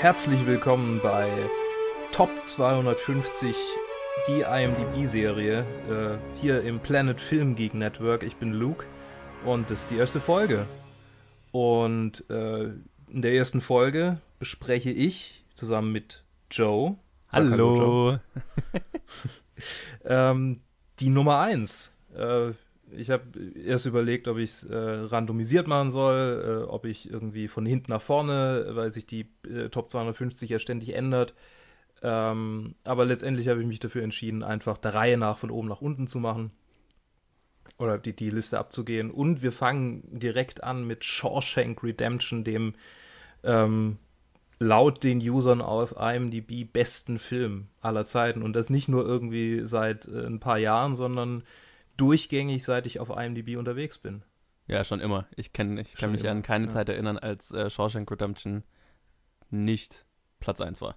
[0.00, 1.28] Herzlich willkommen bei
[2.12, 3.54] Top 250,
[4.28, 8.22] die IMDb-Serie, äh, hier im Planet Film Geek Network.
[8.22, 8.86] Ich bin Luke
[9.44, 10.66] und das ist die erste Folge.
[11.52, 12.64] Und äh,
[13.08, 16.96] in der ersten Folge bespreche ich zusammen mit Joe.
[17.32, 17.50] Hallo.
[17.50, 18.20] hallo Joe.
[20.04, 20.60] ähm,
[21.00, 21.92] die Nummer 1.
[22.16, 22.52] Äh,
[22.90, 23.24] ich habe
[23.64, 27.92] erst überlegt, ob ich es äh, randomisiert machen soll, äh, ob ich irgendwie von hinten
[27.92, 31.34] nach vorne, weil sich die äh, Top 250 ja ständig ändert.
[32.02, 35.80] Ähm, aber letztendlich habe ich mich dafür entschieden, einfach der Reihe nach von oben nach
[35.80, 36.50] unten zu machen.
[37.78, 39.10] Oder die, die Liste abzugehen.
[39.10, 42.74] Und wir fangen direkt an mit Shawshank Redemption, dem
[43.42, 43.98] ähm,
[44.58, 48.42] laut den Usern auf IMDb besten Film aller Zeiten.
[48.42, 51.42] Und das nicht nur irgendwie seit äh, ein paar Jahren, sondern
[51.96, 54.22] durchgängig, seit ich auf IMDb unterwegs bin.
[54.66, 55.26] Ja, schon immer.
[55.36, 56.32] Ich, kenn, ich kann mich immer.
[56.32, 56.70] an keine ja.
[56.70, 58.64] Zeit erinnern, als äh, Shawshank Redemption
[59.50, 60.04] nicht
[60.40, 60.96] Platz 1 war.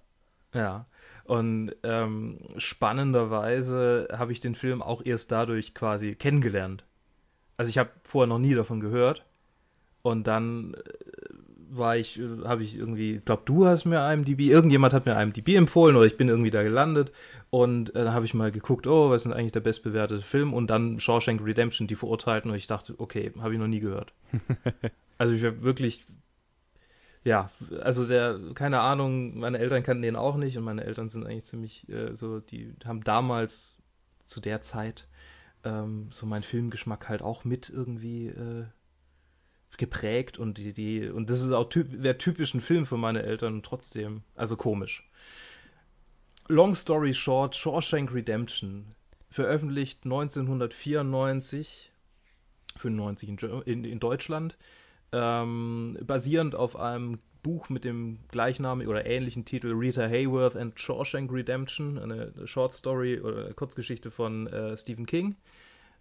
[0.54, 0.88] Ja,
[1.26, 6.86] und ähm, spannenderweise habe ich den Film auch erst dadurch quasi kennengelernt.
[7.56, 9.26] Also ich habe vorher noch nie davon gehört
[10.02, 10.80] und dann äh,
[11.72, 15.20] war ich, äh, habe ich irgendwie, ich glaube, du hast mir IMDb, irgendjemand hat mir
[15.20, 17.12] IMDb empfohlen oder ich bin irgendwie da gelandet
[17.50, 20.54] und äh, dann habe ich mal geguckt, oh, was ist denn eigentlich der bestbewertete Film
[20.54, 24.14] und dann Shawshank Redemption, die Verurteilten und ich dachte, okay, habe ich noch nie gehört.
[25.18, 26.06] also ich war wirklich,
[27.24, 27.50] ja,
[27.82, 31.46] also der, keine Ahnung, meine Eltern kannten den auch nicht und meine Eltern sind eigentlich
[31.46, 33.78] ziemlich äh, so, die haben damals
[34.26, 35.08] zu der Zeit
[35.64, 38.66] ähm, so meinen Filmgeschmack halt auch mit irgendwie äh,
[39.80, 43.56] geprägt und die, die, und das ist auch typ, wäre typisch Film für meine Eltern
[43.56, 45.10] und trotzdem, also komisch.
[46.48, 48.94] Long story short, Shawshank Redemption,
[49.30, 51.92] veröffentlicht 1994,
[52.78, 54.58] 95 in, in, in Deutschland,
[55.12, 61.32] ähm, basierend auf einem Buch mit dem gleichnamigen oder ähnlichen Titel Rita Hayworth and Shawshank
[61.32, 65.36] Redemption, eine Short Story oder Kurzgeschichte von äh, Stephen King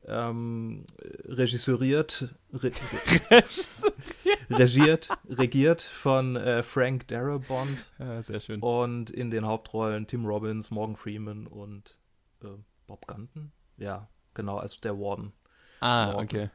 [0.06, 0.86] ähm,
[1.24, 2.70] regisseuriert, re,
[4.50, 7.90] regiert, regiert von äh, Frank Darabont.
[7.98, 8.60] Ja, sehr schön.
[8.60, 11.98] Und in den Hauptrollen Tim Robbins, Morgan Freeman und
[12.42, 12.48] äh,
[12.86, 13.52] Bob Gunton.
[13.76, 15.32] Ja, genau, als der Warden.
[15.80, 16.24] Ah, Morgan.
[16.24, 16.50] okay.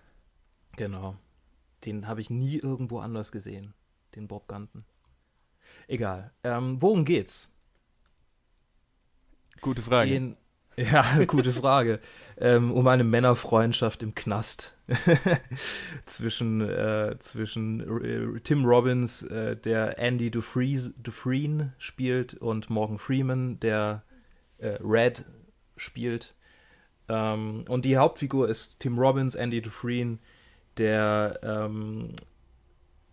[0.76, 1.16] Genau.
[1.86, 3.74] Den habe ich nie irgendwo anders gesehen,
[4.16, 4.86] den Bob Gunton.
[5.88, 6.32] Egal.
[6.44, 7.52] Ähm, worum geht's?
[9.62, 10.14] Gute Frage.
[10.14, 10.38] In,
[10.78, 12.00] ja, gute Frage.
[12.38, 14.78] ähm, um eine Männerfreundschaft im Knast
[16.06, 24.04] zwischen, äh, zwischen Tim Robbins, äh, der Andy Dufries, Dufresne spielt, und Morgan Freeman, der
[24.58, 25.26] äh, Red
[25.78, 26.34] spielt.
[27.10, 30.18] Ähm, und die Hauptfigur ist Tim Robbins, Andy Dufresne,
[30.78, 32.16] der ähm,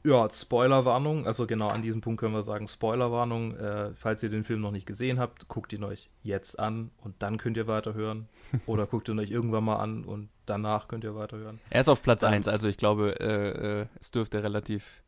[0.02, 3.56] ja, Spoilerwarnung, also genau an diesem Punkt können wir sagen, Spoilerwarnung.
[3.56, 7.22] Äh, falls ihr den Film noch nicht gesehen habt, guckt ihn euch jetzt an und
[7.22, 8.28] dann könnt ihr weiterhören.
[8.66, 11.60] Oder guckt ihn euch irgendwann mal an und danach könnt ihr weiterhören.
[11.68, 15.02] Er ist auf Platz 1, also ich glaube, äh, äh, es dürfte relativ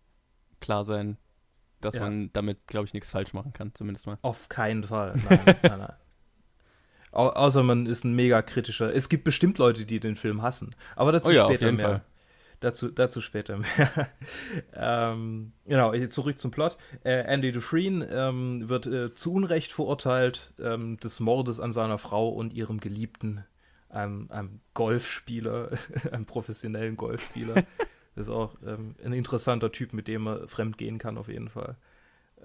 [0.61, 1.17] klar sein,
[1.81, 2.03] dass ja.
[2.03, 4.19] man damit, glaube ich, nichts falsch machen kann, zumindest mal.
[4.21, 5.15] Auf keinen Fall.
[5.29, 5.93] Nein, nein, nein.
[7.13, 8.95] Au außer man ist ein mega kritischer.
[8.95, 10.75] Es gibt bestimmt Leute, die den Film hassen.
[10.97, 11.87] Aber dazu oh ja, später mehr.
[11.87, 12.03] Fall.
[12.63, 14.09] Dazu, dazu später mehr.
[14.73, 16.77] ähm, genau, zurück zum Plot.
[17.03, 22.29] Äh, Andy Dufresne ähm, wird äh, zu Unrecht verurteilt ähm, des Mordes an seiner Frau
[22.29, 23.45] und ihrem Geliebten,
[23.89, 25.71] einem, einem Golfspieler,
[26.13, 27.55] einem professionellen Golfspieler.
[27.55, 27.65] das
[28.29, 31.75] ist auch ähm, ein interessanter Typ, mit dem er fremd gehen kann, auf jeden Fall.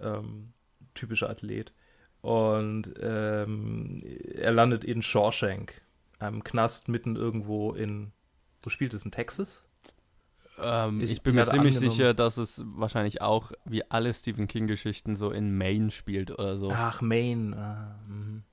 [0.02, 0.52] Ähm,
[0.96, 1.74] typischer Athlet.
[2.22, 4.00] Und ähm,
[4.34, 5.80] er landet in Shawshank,
[6.18, 8.14] einem Knast mitten irgendwo in,
[8.62, 9.67] wo spielt es, in Texas?
[10.60, 11.98] Ähm, ich, ich, bin mir ziemlich angenommen.
[11.98, 16.72] sicher, dass es wahrscheinlich auch wie alle Stephen King-Geschichten so in Maine spielt oder so.
[16.72, 17.56] Ach, Maine.
[17.56, 18.44] Ah, mhm.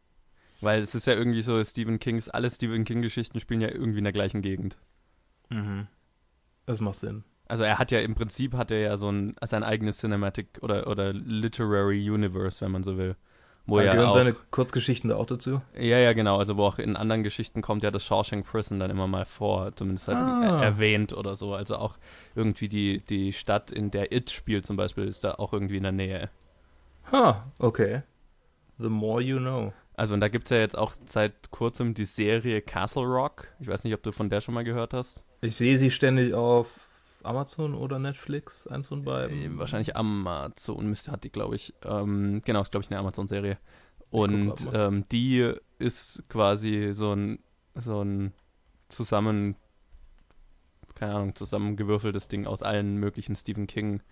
[0.61, 4.05] Weil es ist ja irgendwie so, Stephen Kings, alle Stephen King-Geschichten spielen ja irgendwie in
[4.05, 4.79] der gleichen Gegend.
[5.51, 5.87] Mhm.
[6.67, 7.25] Das macht Sinn.
[7.47, 10.87] Also er hat ja im Prinzip hat er ja so ein sein eigenes Cinematic oder
[10.87, 13.17] oder Literary Universe, wenn man so will.
[13.67, 15.63] Wo ja gehören auch, seine Kurzgeschichten da auch dazu?
[15.75, 16.39] Ja, ja, genau.
[16.39, 19.75] Also wo auch in anderen Geschichten kommt ja das Shawshank Prison dann immer mal vor,
[19.75, 20.63] zumindest halt ah.
[20.63, 21.55] erwähnt oder so.
[21.55, 21.97] Also auch
[22.35, 25.83] irgendwie die, die Stadt, in der It spielt zum Beispiel, ist da auch irgendwie in
[25.83, 26.31] der Nähe.
[27.11, 28.03] Ha, okay.
[28.79, 29.73] The more you know.
[29.95, 33.49] Also und da gibt es ja jetzt auch seit kurzem die Serie Castle Rock.
[33.61, 35.25] Ich weiß nicht, ob du von der schon mal gehört hast.
[35.41, 36.84] Ich sehe sie ständig auf
[37.25, 39.57] Amazon oder Netflix, eins von beiden?
[39.57, 41.75] Äh, wahrscheinlich Amazon müsste hat die, glaube ich.
[41.85, 43.59] Ähm, genau, ist glaube ich eine Amazon-Serie.
[44.11, 47.41] Und ähm, die ist quasi so ein
[47.75, 48.33] so ein
[48.89, 49.57] zusammen,
[50.95, 54.03] keine Ahnung, zusammengewürfeltes Ding aus allen möglichen Stephen King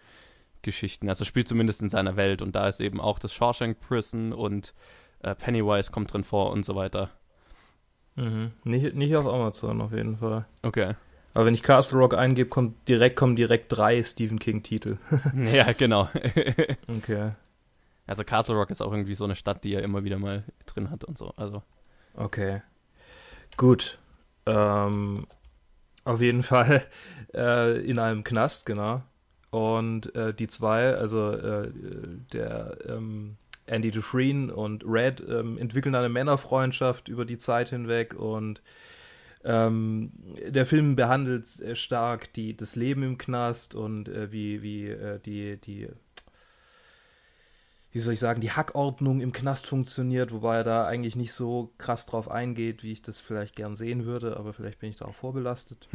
[0.63, 1.09] Geschichten.
[1.09, 4.75] Also spielt zumindest in seiner Welt und da ist eben auch das Shawshank Prison und
[5.21, 7.11] äh, Pennywise kommt drin vor und so weiter.
[8.17, 8.53] Mhm.
[8.65, 10.47] Nicht, nicht auf Amazon auf jeden Fall.
[10.63, 10.95] Okay.
[11.35, 14.99] Aber wenn ich Castle Rock eingebe, kommt direkt, kommen direkt drei Stephen King-Titel.
[15.53, 16.11] ja, genau.
[16.89, 17.33] okay.
[18.07, 20.91] Also Castle Rock ist auch irgendwie so eine Stadt, die er immer wieder mal drin
[20.91, 21.33] hat und so.
[21.37, 21.63] Also.
[22.15, 22.61] Okay.
[23.57, 23.99] Gut.
[24.45, 25.27] Ähm,
[26.05, 26.83] auf jeden Fall
[27.35, 29.03] äh, in einem Knast, genau.
[29.51, 31.71] Und äh, die zwei, also äh,
[32.33, 33.37] der ähm,
[33.67, 38.63] Andy Dufresne und Red, ähm, entwickeln eine Männerfreundschaft über die Zeit hinweg und
[39.45, 40.13] ähm,
[40.47, 45.57] der Film behandelt stark die, das Leben im Knast und äh, wie, wie äh, die,
[45.57, 45.89] die
[47.93, 51.75] wie soll ich sagen, die Hackordnung im Knast funktioniert, wobei er da eigentlich nicht so
[51.77, 55.05] krass drauf eingeht, wie ich das vielleicht gern sehen würde, aber vielleicht bin ich da
[55.05, 55.89] auch vorbelastet.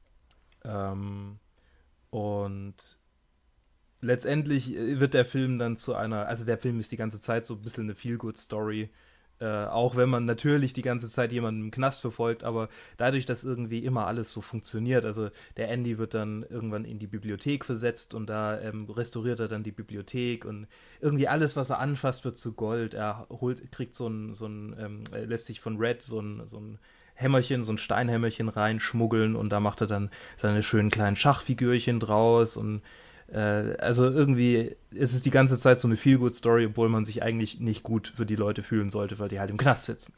[0.64, 1.38] ähm,
[2.10, 2.74] und
[4.02, 7.54] letztendlich wird der Film dann zu einer, also der Film ist die ganze Zeit so
[7.54, 8.90] ein bisschen eine Feel-Good-Story
[9.40, 13.42] äh, auch wenn man natürlich die ganze Zeit jemanden im Knast verfolgt, aber dadurch, dass
[13.42, 18.14] irgendwie immer alles so funktioniert, also der Andy wird dann irgendwann in die Bibliothek versetzt
[18.14, 20.66] und da ähm, restauriert er dann die Bibliothek und
[21.00, 22.92] irgendwie alles, was er anfasst, wird zu Gold.
[22.92, 26.58] Er holt, kriegt so ein, so ein ähm, lässt sich von Red so ein, so
[26.58, 26.78] ein
[27.14, 32.56] Hämmerchen, so ein Steinhämmerchen reinschmuggeln und da macht er dann seine schönen kleinen Schachfigürchen draus
[32.56, 32.82] und
[33.36, 37.82] also irgendwie ist es die ganze Zeit so eine Feel-Good-Story, obwohl man sich eigentlich nicht
[37.82, 40.12] gut für die Leute fühlen sollte, weil die halt im Knast sitzen.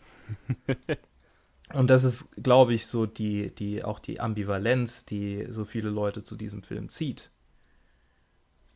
[1.74, 6.22] Und das ist, glaube ich, so die, die, auch die Ambivalenz, die so viele Leute
[6.22, 7.30] zu diesem Film zieht.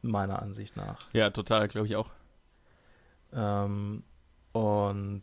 [0.02, 0.98] Meiner Ansicht nach.
[1.12, 2.10] Ja, total, glaube ich auch.
[3.32, 4.02] Ähm,
[4.52, 5.22] und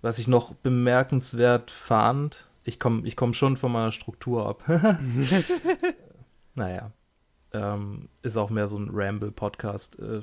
[0.00, 4.62] was ich noch bemerkenswert fand, ich komme ich komm schon von meiner Struktur ab.
[6.54, 6.92] Naja.
[7.52, 10.22] Ähm, ist auch mehr so ein Ramble-Podcast, äh, äh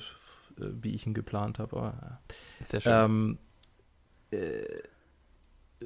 [0.58, 1.76] wie ich ihn geplant habe.
[1.78, 2.20] Aber,
[2.62, 2.94] Sehr schön.
[2.94, 3.38] Ähm,
[4.32, 4.64] äh,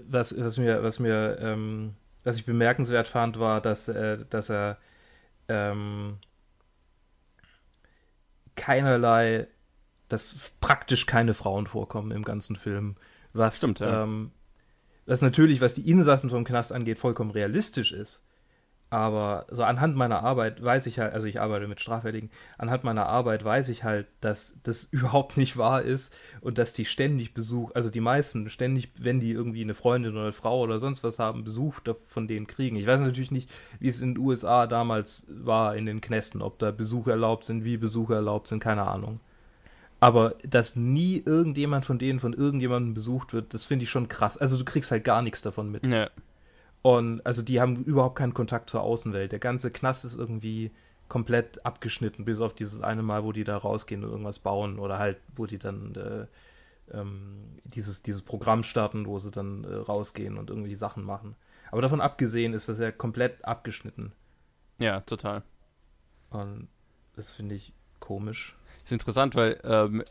[0.07, 4.77] was, was mir, was mir, ähm, was ich bemerkenswert fand, war, dass, äh, dass er
[5.47, 6.17] ähm,
[8.55, 9.47] keinerlei,
[10.07, 12.95] dass praktisch keine Frauen vorkommen im ganzen Film.
[13.33, 14.03] Was, Stimmt, ja.
[14.03, 14.31] ähm,
[15.05, 18.21] was natürlich, was die Insassen vom Knast angeht, vollkommen realistisch ist.
[18.91, 23.05] Aber so anhand meiner Arbeit weiß ich halt, also ich arbeite mit Strafwärtigen, anhand meiner
[23.05, 27.71] Arbeit weiß ich halt, dass das überhaupt nicht wahr ist und dass die ständig Besuch,
[27.73, 31.19] also die meisten ständig, wenn die irgendwie eine Freundin oder eine Frau oder sonst was
[31.19, 31.75] haben, Besuch
[32.09, 32.75] von denen kriegen.
[32.75, 33.49] Ich weiß natürlich nicht,
[33.79, 37.63] wie es in den USA damals war in den Knästen, ob da Besuche erlaubt sind,
[37.63, 39.21] wie Besuche erlaubt sind, keine Ahnung.
[40.01, 44.37] Aber dass nie irgendjemand von denen von irgendjemandem besucht wird, das finde ich schon krass.
[44.37, 45.85] Also du kriegst halt gar nichts davon mit.
[45.85, 46.09] Ja.
[46.81, 49.31] Und also die haben überhaupt keinen Kontakt zur Außenwelt.
[49.31, 50.71] Der ganze Knast ist irgendwie
[51.07, 54.97] komplett abgeschnitten, bis auf dieses eine Mal, wo die da rausgehen und irgendwas bauen oder
[54.97, 60.37] halt, wo die dann äh, ähm, dieses, dieses Programm starten, wo sie dann äh, rausgehen
[60.37, 61.35] und irgendwie Sachen machen.
[61.69, 64.13] Aber davon abgesehen ist das ja komplett abgeschnitten.
[64.79, 65.43] Ja, total.
[66.29, 66.67] Und
[67.15, 68.55] das finde ich komisch.
[68.83, 70.03] Ist interessant, weil ähm,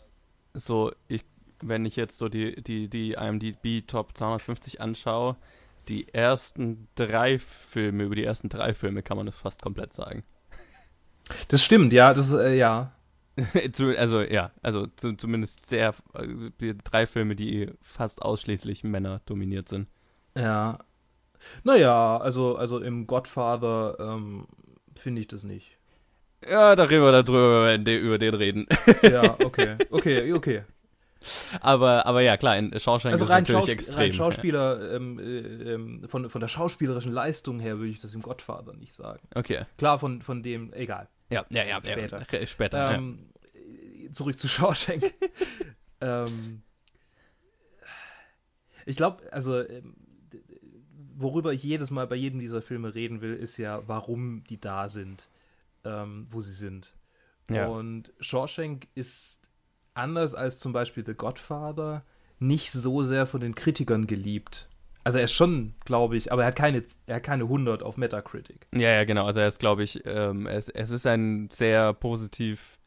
[0.55, 1.25] so, ich,
[1.62, 5.37] wenn ich jetzt so die, die, die IMDb Top 250 anschaue,
[5.85, 10.25] die ersten drei Filme, über die ersten drei Filme kann man das fast komplett sagen.
[11.49, 12.93] Das stimmt, ja, das äh, ja.
[13.96, 19.89] also ja, also zu, zumindest sehr äh, drei Filme, die fast ausschließlich Männer dominiert sind.
[20.34, 20.79] Ja.
[21.65, 24.46] Naja, also, also im Godfather ähm,
[24.94, 25.79] finde ich das nicht.
[26.49, 28.67] Ja, da reden wir darüber, wenn wir über den reden.
[29.03, 29.77] Ja, okay.
[29.91, 30.63] Okay, okay
[31.60, 33.98] aber, aber ja, klar, in Shawshank also ist rein natürlich Schaus extrem.
[33.98, 34.96] Rein Schauspieler, ja.
[34.96, 39.20] ähm, ähm, von, von der schauspielerischen Leistung her würde ich das im Godfather nicht sagen.
[39.34, 39.65] Okay.
[39.77, 41.08] Klar, von, von dem, egal.
[41.31, 41.81] Ja, ja, ja.
[41.84, 42.27] Später.
[42.31, 43.31] Ja, später ähm,
[44.05, 44.12] ja.
[44.12, 45.12] Zurück zu Shawshank.
[46.00, 46.62] ähm,
[48.86, 49.94] ich glaube, also ähm,
[51.17, 54.89] worüber ich jedes Mal bei jedem dieser Filme reden will, ist ja, warum die da
[54.89, 55.29] sind,
[55.84, 56.94] ähm, wo sie sind.
[57.48, 57.67] Ja.
[57.67, 59.40] Und Shawshank ist
[60.00, 62.04] anders als zum Beispiel The Godfather,
[62.38, 64.69] nicht so sehr von den Kritikern geliebt.
[65.04, 67.96] Also er ist schon, glaube ich, aber er hat keine, er hat keine 100 auf
[67.96, 68.66] Metacritic.
[68.74, 69.26] Ja, ja, genau.
[69.26, 72.78] Also er ist, glaube ich, ähm, es, es ist ein sehr positiv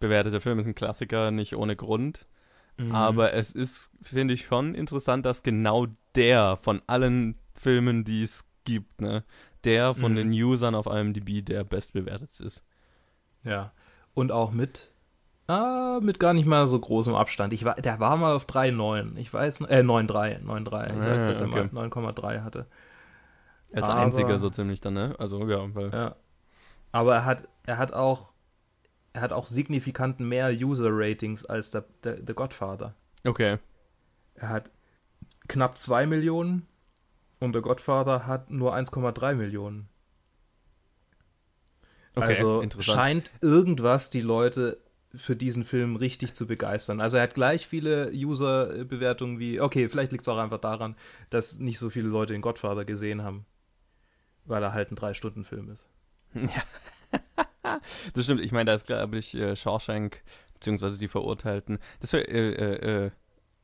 [0.00, 2.26] bewerteter Film, es ist ein Klassiker, nicht ohne Grund.
[2.76, 2.92] Mhm.
[2.92, 8.44] Aber es ist, finde ich, schon interessant, dass genau der von allen Filmen, die es
[8.64, 9.24] gibt, ne,
[9.64, 10.16] der von mhm.
[10.16, 12.64] den Usern auf IMDb der bestbewertet ist.
[13.44, 13.72] Ja.
[14.14, 14.93] Und auch mit
[15.46, 17.52] Ah, mit gar nicht mal so großem Abstand.
[17.52, 19.16] Ich war, der war mal auf 3,9.
[19.16, 20.42] Ich weiß, äh, 9,3.
[20.42, 20.86] 9,3.
[20.86, 21.58] Ich ah, weiß, dass okay.
[21.60, 22.66] er mal 9,3 hatte.
[23.72, 25.14] Als Aber, einziger so ziemlich dann, ne?
[25.18, 25.90] Also, ja, weil.
[25.92, 26.16] Ja.
[26.92, 28.32] Aber er hat, er hat auch,
[29.12, 32.94] er hat auch signifikant mehr User-Ratings als der, der, der Godfather.
[33.24, 33.58] Okay.
[34.36, 34.70] Er hat
[35.48, 36.66] knapp 2 Millionen
[37.40, 39.88] und der Godfather hat nur 1,3 Millionen.
[42.16, 42.96] Okay, also interessant.
[42.96, 44.78] scheint irgendwas die Leute
[45.16, 47.00] für diesen Film richtig zu begeistern.
[47.00, 50.96] Also er hat gleich viele User-Bewertungen wie, okay, vielleicht liegt es auch einfach daran,
[51.30, 53.46] dass nicht so viele Leute den Godfather gesehen haben,
[54.44, 55.86] weil er halt ein Drei-Stunden-Film ist.
[56.34, 56.62] Ja.
[58.14, 58.40] das stimmt.
[58.40, 60.22] Ich meine, da ist, glaube ich, äh, Shawshank,
[60.54, 61.78] beziehungsweise die Verurteilten.
[62.00, 63.10] Das wäre äh, äh, äh,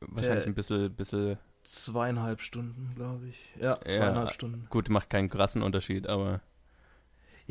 [0.01, 3.37] wahrscheinlich Der- ein bisschen, bisschen, Zweieinhalb Stunden, glaube ich.
[3.59, 4.33] Ja, zweieinhalb Ja.
[4.33, 4.65] Stunden.
[4.71, 6.41] gut, macht keinen krassen Unterschied, aber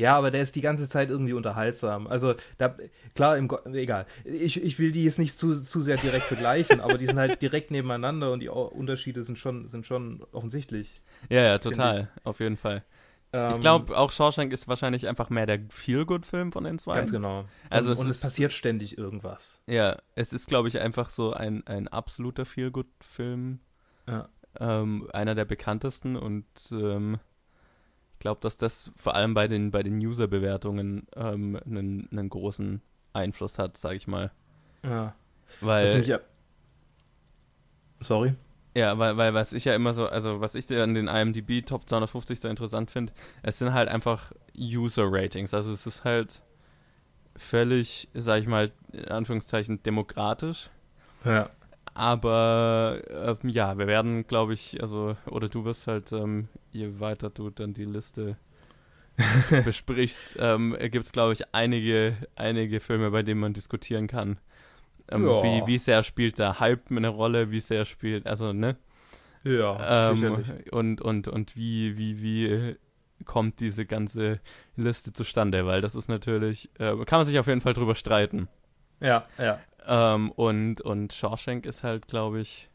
[0.01, 2.07] Ja, aber der ist die ganze Zeit irgendwie unterhaltsam.
[2.07, 2.75] Also, da,
[3.15, 4.05] klar, im egal.
[4.25, 7.41] Ich, ich will die jetzt nicht zu, zu sehr direkt vergleichen, aber die sind halt
[7.41, 10.91] direkt nebeneinander und die Unterschiede sind schon, sind schon offensichtlich.
[11.29, 12.83] ja, ja, total, auf jeden Fall.
[13.33, 16.95] Ähm, ich glaube, auch Shawshank ist wahrscheinlich einfach mehr der Feel-Good-Film von den zwei.
[16.95, 17.45] Ganz genau.
[17.69, 19.61] Also und, es und es ist- passiert ständig irgendwas.
[19.67, 23.59] Ja, es ist, glaube ich, einfach so ein, ein absoluter Feel-Good-Film.
[24.07, 24.29] Ja.
[24.59, 27.19] Ähm, einer der bekanntesten und ähm,
[28.21, 33.59] glaube, dass das vor allem bei den, bei den User-Bewertungen ähm, einen, einen großen Einfluss
[33.59, 34.31] hat, sage ich mal.
[34.83, 35.13] Ja.
[35.59, 36.19] Weil, ja
[37.99, 38.33] Sorry.
[38.73, 41.87] ja, weil, weil was ich ja immer so, also was ich an den IMDb Top
[41.87, 43.13] 250 so interessant finde,
[43.43, 45.53] es sind halt einfach User-Ratings.
[45.53, 46.41] Also es ist halt
[47.35, 50.69] völlig, sag ich mal, in Anführungszeichen demokratisch.
[51.25, 51.49] Ja.
[51.93, 57.29] Aber ähm, ja, wir werden, glaube ich, also, oder du wirst halt, ähm, je weiter
[57.29, 58.37] du dann die Liste
[59.65, 64.37] besprichst, ähm, gibt es, glaube ich, einige, einige Filme, bei denen man diskutieren kann.
[65.09, 65.43] Ähm, Ja.
[65.43, 68.77] wie, wie sehr spielt der Hype eine Rolle, wie sehr spielt, also, ne?
[69.43, 70.47] Ja, Ähm, sicherlich.
[70.71, 72.77] und, und, und wie, wie, wie
[73.25, 74.39] kommt diese ganze
[74.75, 75.65] Liste zustande?
[75.65, 78.47] Weil das ist natürlich, äh, kann man sich auf jeden Fall drüber streiten.
[78.99, 79.59] Ja, ja.
[79.87, 82.69] Ähm, und, und Shawshank ist halt, glaube ich,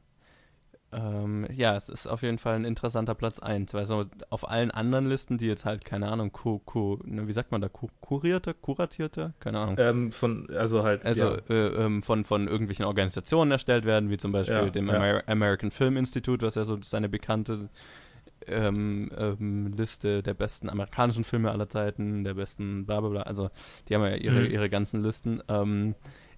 [0.92, 4.70] ähm, ja, es ist auf jeden Fall ein interessanter Platz 1, weil so auf allen
[4.70, 7.88] anderen Listen, die jetzt halt, keine Ahnung, ku, ku, ne, wie sagt man da, ku,
[8.00, 9.76] kurierte, kuratierte, keine Ahnung.
[9.78, 11.04] Ähm, von, also halt.
[11.04, 11.38] Also ja.
[11.50, 14.94] äh, ähm, von, von irgendwelchen Organisationen erstellt werden, wie zum Beispiel Ja, dem ja.
[14.94, 17.68] Amer American Film Institute, was ja so seine bekannte
[18.46, 23.50] ähm, ähm, Liste der besten amerikanischen Filme aller Zeiten, der besten bla bla bla, also
[23.88, 24.46] die haben ja ihre, Mhm.
[24.46, 25.42] ihre ganzen Listen.
[25.48, 25.94] Ähm,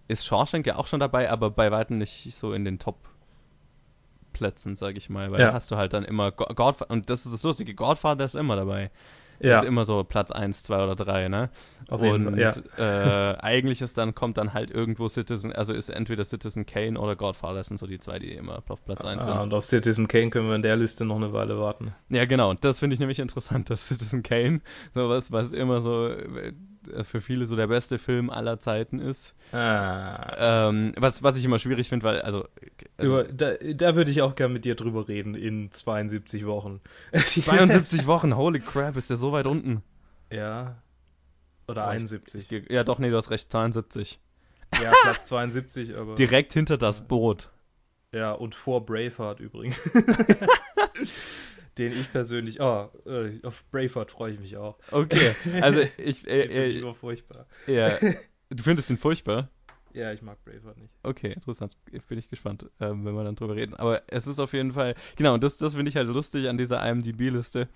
[0.08, 4.96] ist Shawshank ja auch schon dabei, aber bei weitem nicht so in den Top-Plätzen, sag
[4.96, 5.48] ich mal, weil Ja.
[5.48, 8.34] da hast du halt dann immer Go Godfather, und das ist das Lustige, Godfather ist
[8.34, 8.90] immer dabei.
[9.40, 11.50] ja, Ist immer so Platz 1, 2 oder 3, ne?
[11.88, 12.36] auf und.
[12.36, 12.50] Ja.
[12.76, 17.14] äh, eigentlich ist dann, kommt dann halt irgendwo Citizen, also ist entweder Citizen Kane oder
[17.14, 19.38] Godfather, sind so die zwei, die immer auf Platz 1 Ah, sind.
[19.38, 21.94] und auf Citizen Kane können wir in der Liste noch eine Weile warten.
[22.08, 24.60] Ja, genau, und das finde ich nämlich interessant, dass Citizen Kane,
[24.92, 26.08] sowas, was immer so
[27.02, 29.34] für viele so der beste Film aller Zeiten ist.
[29.52, 32.46] Ah, Ähm, was, was ich immer schwierig finde, weil, also,
[32.96, 36.80] also über, da da würde ich auch gerne mit dir drüber reden in 72 Wochen.
[37.12, 39.82] 72 Wochen, holy crap, ist der so weit unten.
[40.30, 40.82] ja.
[41.70, 42.50] Oder Oh, ich- 71.
[42.50, 44.18] Ich, ja, doch, nee, du hast recht, 72.
[44.82, 46.14] ja, Platz 72, aber.
[46.16, 47.50] Direkt hinter das Boot.
[48.14, 49.76] Ja, und vor Braveheart übrigens.
[51.78, 52.60] Den ich persönlich.
[52.60, 54.78] Oh, äh, auf Braveheart freue ich mich auch.
[54.90, 57.46] Okay, also ich, äh, äh, immer furchtbar.
[57.66, 57.96] ja,
[58.50, 59.50] du findest ihn furchtbar?
[59.94, 60.92] Ja, ich mag Braveheart nicht.
[61.02, 61.76] Okay, interessant.
[62.08, 63.74] Bin ich gespannt, ähm, wenn wir dann drüber reden.
[63.74, 66.58] Aber es ist auf jeden Fall, genau, und das, das finde ich halt lustig an
[66.58, 67.68] dieser IMDb-Liste.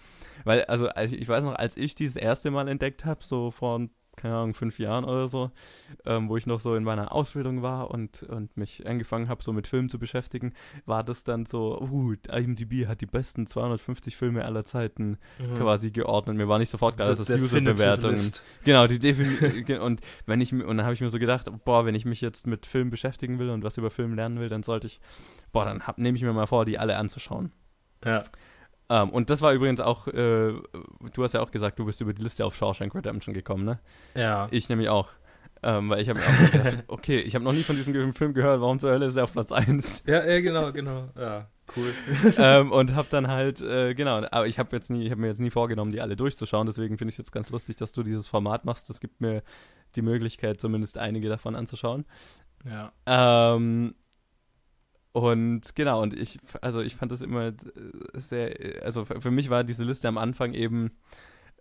[0.45, 3.51] Weil, also, als ich, weiß noch, als ich die das erste Mal entdeckt habe, so
[3.51, 3.89] vor,
[4.23, 5.51] keine Ahnung, fünf Jahren oder so,
[6.07, 9.53] ähm, wo ich noch so in meiner Ausbildung war und, und mich angefangen habe, so
[9.53, 10.53] mit Filmen zu beschäftigen,
[10.87, 15.19] war das dann so, uh, IMDb hat die besten 250 Filme aller Zeiten
[15.57, 16.37] quasi geordnet.
[16.37, 18.45] Mir war nicht sofort klar, dass das User-Bewertungen List.
[18.65, 19.81] Genau, die Definition.
[19.83, 22.47] und wenn ich und dann habe ich mir so gedacht, boah, wenn ich mich jetzt
[22.47, 25.01] mit Film beschäftigen will und was über Film lernen will, dann sollte ich,
[25.53, 27.53] boah, dann hab- nehme ich mir mal vor, die alle anzuschauen.
[28.05, 28.23] Ja.
[28.93, 32.13] Ähm, und das war übrigens auch, äh, du hast ja auch gesagt, du bist über
[32.13, 33.79] die Liste auf Shawshank Redemption gekommen, ne?
[34.15, 34.49] Ja.
[34.51, 35.09] Ich nämlich auch.
[35.63, 38.35] Ähm, weil ich habe mir auch gedacht, okay, ich habe noch nie von diesem Film
[38.35, 40.05] gehört, warum zur Hölle ist er auf Platz 1?
[40.07, 41.09] Ja, ja, genau, genau.
[41.17, 41.95] Ja, cool.
[42.37, 45.29] ähm, und habe dann halt, äh, genau, aber ich habe jetzt nie, ich habe mir
[45.29, 48.27] jetzt nie vorgenommen, die alle durchzuschauen, deswegen finde ich jetzt ganz lustig, dass du dieses
[48.27, 48.91] Format machst.
[48.91, 49.43] Das gibt mir
[49.97, 52.05] die Möglichkeit, zumindest einige davon anzuschauen.
[52.67, 52.93] Ja.
[53.07, 53.95] Ähm,
[55.13, 57.53] und genau, und ich, also ich fand das immer äh,
[58.15, 60.93] sehr, also für mich war diese Liste am Anfang eben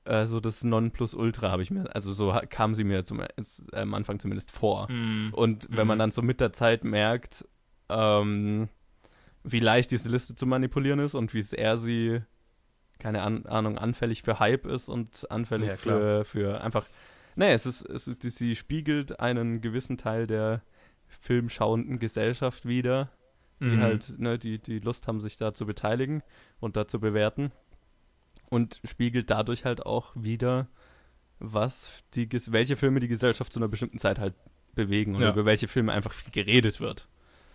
[0.05, 3.93] äh, so das Nonplusultra, habe ich mir, also so kam sie mir zum, ins, am
[3.93, 4.89] Anfang zumindest vor.
[4.91, 5.33] Mhm.
[5.33, 5.99] Und wenn man Mhm.
[5.99, 7.47] dann so mit der Zeit merkt,
[7.89, 8.69] ähm,
[9.43, 12.21] wie leicht diese Liste zu manipulieren ist und wie sehr sie,
[12.99, 16.85] keine An Ahnung, anfällig für Hype ist und anfällig Ja, für, für einfach
[17.35, 20.61] Nee, es ist, es ist, sie spiegelt einen gewissen Teil der
[21.07, 23.09] filmschauenden Gesellschaft wieder,
[23.61, 23.81] die mhm.
[23.81, 26.23] halt, ne, die, die Lust haben, sich da zu beteiligen
[26.59, 27.51] und da zu bewerten.
[28.49, 30.67] Und spiegelt dadurch halt auch wieder,
[31.39, 34.33] was die, welche Filme die Gesellschaft zu einer bestimmten Zeit halt
[34.75, 35.31] bewegen und ja.
[35.31, 37.07] über welche Filme einfach viel geredet wird.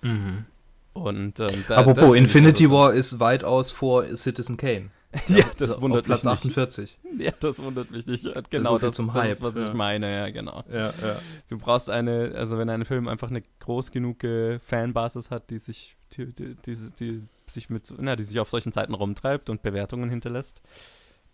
[0.02, 0.46] Mhm.
[0.92, 4.90] Und ähm, da, Apropos, Infinity War ist weitaus vor Citizen Kane.
[5.28, 6.98] ja, das wundert Platz mich 48.
[7.02, 7.22] nicht.
[7.26, 8.28] Ja, das wundert mich nicht.
[8.50, 9.32] Genau, so das, zum das Hype.
[9.32, 9.68] ist, was ja.
[9.68, 10.62] ich meine, ja, genau.
[10.70, 11.18] Ja, ja.
[11.48, 14.18] Du brauchst eine, also wenn ein Film einfach eine groß genug
[14.60, 18.72] Fanbasis hat, die sich, die, die, die, die sich mit, na, die sich auf solchen
[18.72, 20.60] Zeiten rumtreibt und Bewertungen hinterlässt,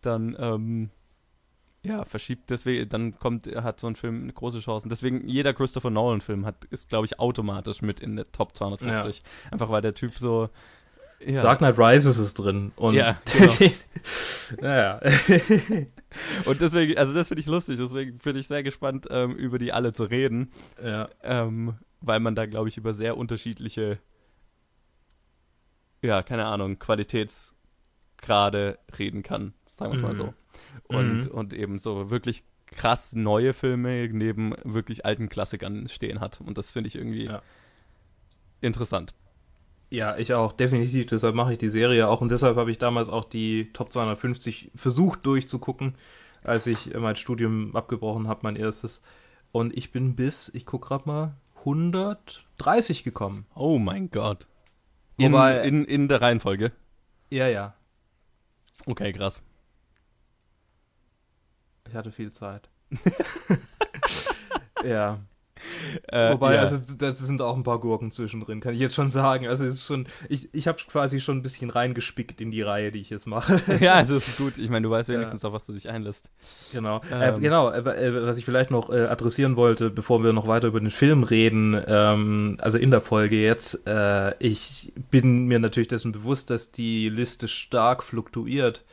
[0.02, 0.90] dann, ähm,
[1.84, 4.88] ja, verschiebt deswegen, dann kommt, hat so ein Film eine große Chance.
[4.88, 9.18] Deswegen, jeder Christopher Nolan-Film hat, ist, glaube ich, automatisch mit in der Top 250.
[9.18, 9.50] Ja.
[9.50, 10.48] Einfach weil der Typ so.
[11.26, 11.42] Ja.
[11.42, 12.72] Dark Knight Rises ist drin.
[12.76, 13.72] Und ja, genau.
[14.60, 15.00] naja.
[16.44, 19.72] und deswegen, also das finde ich lustig, deswegen bin ich sehr gespannt, ähm, über die
[19.72, 20.50] alle zu reden.
[20.82, 21.08] Ja.
[21.22, 23.98] Ähm, weil man da, glaube ich, über sehr unterschiedliche,
[26.02, 29.54] ja, keine Ahnung, Qualitätsgrade reden kann.
[29.66, 30.08] Sagen wir es mhm.
[30.08, 30.34] mal so.
[30.88, 31.30] Und, mhm.
[31.30, 36.40] und eben so wirklich krass neue Filme neben wirklich alten Klassikern stehen hat.
[36.40, 37.42] Und das finde ich irgendwie ja.
[38.60, 39.14] interessant.
[39.92, 41.04] Ja, ich auch, definitiv.
[41.06, 42.22] Deshalb mache ich die Serie auch.
[42.22, 45.96] Und deshalb habe ich damals auch die Top 250 versucht durchzugucken,
[46.42, 49.02] als ich mein Studium abgebrochen habe, mein erstes.
[49.52, 53.44] Und ich bin bis, ich gucke gerade mal, 130 gekommen.
[53.54, 54.46] Oh mein Gott.
[55.18, 56.72] In, Wobei, in, in der Reihenfolge?
[57.28, 57.74] Ja, ja.
[58.86, 59.42] Okay, krass.
[61.86, 62.70] Ich hatte viel Zeit.
[64.84, 65.20] ja.
[66.08, 66.60] Äh, Wobei, ja.
[66.60, 69.46] also da sind auch ein paar Gurken zwischendrin, kann ich jetzt schon sagen.
[69.46, 72.90] Also es ist schon, ich, ich habe quasi schon ein bisschen reingespickt in die Reihe,
[72.90, 73.60] die ich jetzt mache.
[73.80, 74.58] ja, also es ist gut.
[74.58, 75.48] Ich meine, du weißt wenigstens ja.
[75.48, 76.30] auf was du dich einlässt.
[76.72, 77.00] Genau.
[77.10, 77.36] Äh, ähm.
[77.36, 80.80] Äh, genau, äh, was ich vielleicht noch äh, adressieren wollte, bevor wir noch weiter über
[80.80, 86.12] den Film reden, ähm, also in der Folge jetzt, äh, ich bin mir natürlich dessen
[86.12, 88.84] bewusst, dass die Liste stark fluktuiert.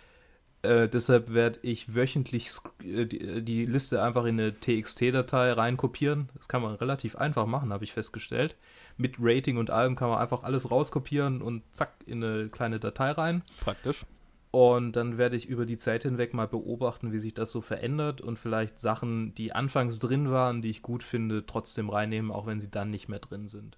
[0.62, 2.50] Äh, deshalb werde ich wöchentlich
[2.84, 6.30] äh, die, äh, die, Liste einfach in eine TXT-Datei reinkopieren.
[6.36, 8.56] Das kann man relativ einfach machen, habe ich festgestellt.
[8.98, 13.12] Mit Rating und allem kann man einfach alles rauskopieren und zack in eine kleine Datei
[13.12, 13.42] rein.
[13.62, 14.06] Praktisch.
[14.52, 18.20] Und dann werde ich über die Zeit hinweg mal beobachten, wie sich das so verändert
[18.20, 22.60] und vielleicht Sachen, die anfangs drin waren, die ich gut finde, trotzdem reinnehmen, auch wenn
[22.60, 23.78] sie dann nicht mehr drin sind.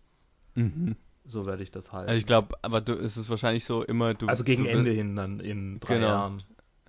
[0.56, 0.96] Mhm.
[1.26, 2.10] So werde ich das halten.
[2.10, 4.28] Also ich glaube, aber du, ist es wahrscheinlich so immer du.
[4.28, 6.08] Also gegen du, Ende hin dann in drei genau.
[6.08, 6.38] Jahren.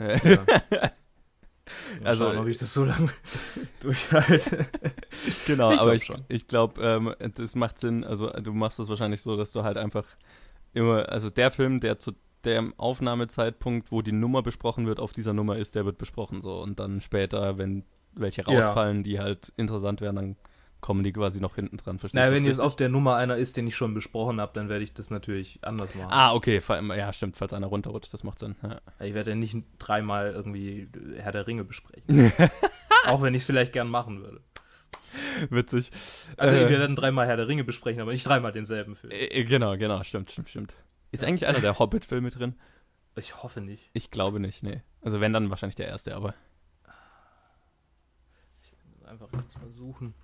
[0.03, 0.91] Ja.
[2.05, 3.09] also, schauen, ob ich das so lange
[3.81, 4.67] durchhalte.
[5.47, 8.05] genau, ich aber ich, ich glaube, ähm, das macht Sinn.
[8.05, 10.07] Also, du machst das wahrscheinlich so, dass du halt einfach
[10.73, 12.12] immer, also der Film, der zu
[12.45, 16.61] dem Aufnahmezeitpunkt, wo die Nummer besprochen wird, auf dieser Nummer ist, der wird besprochen so.
[16.61, 17.85] Und dann später, wenn
[18.15, 19.03] welche rausfallen, ja.
[19.03, 20.37] die halt interessant werden, dann
[20.83, 21.99] kommen die quasi noch hinten dran.
[21.99, 24.68] Verstehst naja, wenn jetzt auf der Nummer einer ist, den ich schon besprochen habe, dann
[24.68, 26.11] werde ich das natürlich anders machen.
[26.11, 26.61] Ah, okay.
[26.68, 28.57] Ja, stimmt, falls einer runterrutscht, das macht Sinn.
[28.62, 28.81] Ja.
[29.01, 32.33] Ich werde ja nicht dreimal irgendwie Herr der Ringe besprechen.
[33.07, 34.40] Auch wenn ich es vielleicht gern machen würde.
[35.51, 35.90] Witzig.
[36.37, 39.12] Also äh, wir werden dreimal Herr der Ringe besprechen, aber nicht dreimal denselben Film.
[39.12, 40.75] Äh, genau, genau, stimmt, stimmt, stimmt.
[41.12, 42.57] Ist eigentlich einer der Hobbit-Filme drin?
[43.14, 43.90] Ich hoffe nicht.
[43.92, 44.83] Ich glaube nicht, nee.
[45.01, 46.35] Also wenn, dann wahrscheinlich der erste, aber.
[48.62, 50.14] Ich einfach jetzt mal suchen.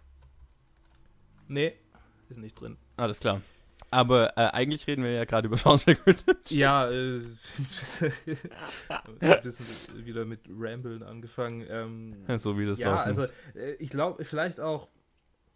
[1.49, 1.75] Nee,
[2.29, 2.77] ist nicht drin.
[2.97, 3.41] Alles klar.
[3.91, 5.99] Aber äh, eigentlich reden wir ja gerade über Soundtrack.
[6.49, 7.21] ja, äh,
[9.21, 9.67] ein bisschen
[10.05, 11.65] wieder mit Ramblen angefangen.
[11.69, 14.89] Ähm, so wie das Ja, also äh, ich glaube, vielleicht auch,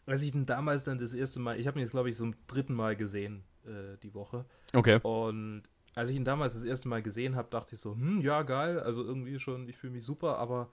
[0.06, 2.34] als ich denn damals dann das erste Mal, ich habe ihn jetzt glaube ich zum
[2.46, 4.46] dritten Mal gesehen äh, die Woche.
[4.72, 4.98] Okay.
[5.02, 8.42] Und als ich ihn damals das erste Mal gesehen habe, dachte ich so, hm, ja,
[8.42, 10.72] geil, also irgendwie schon, ich fühle mich super, aber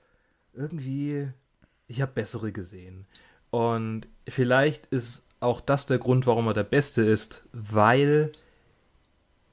[0.53, 1.29] irgendwie,
[1.88, 3.05] ich habe bessere gesehen.
[3.51, 8.31] Und vielleicht ist auch das der Grund, warum er der Beste ist, weil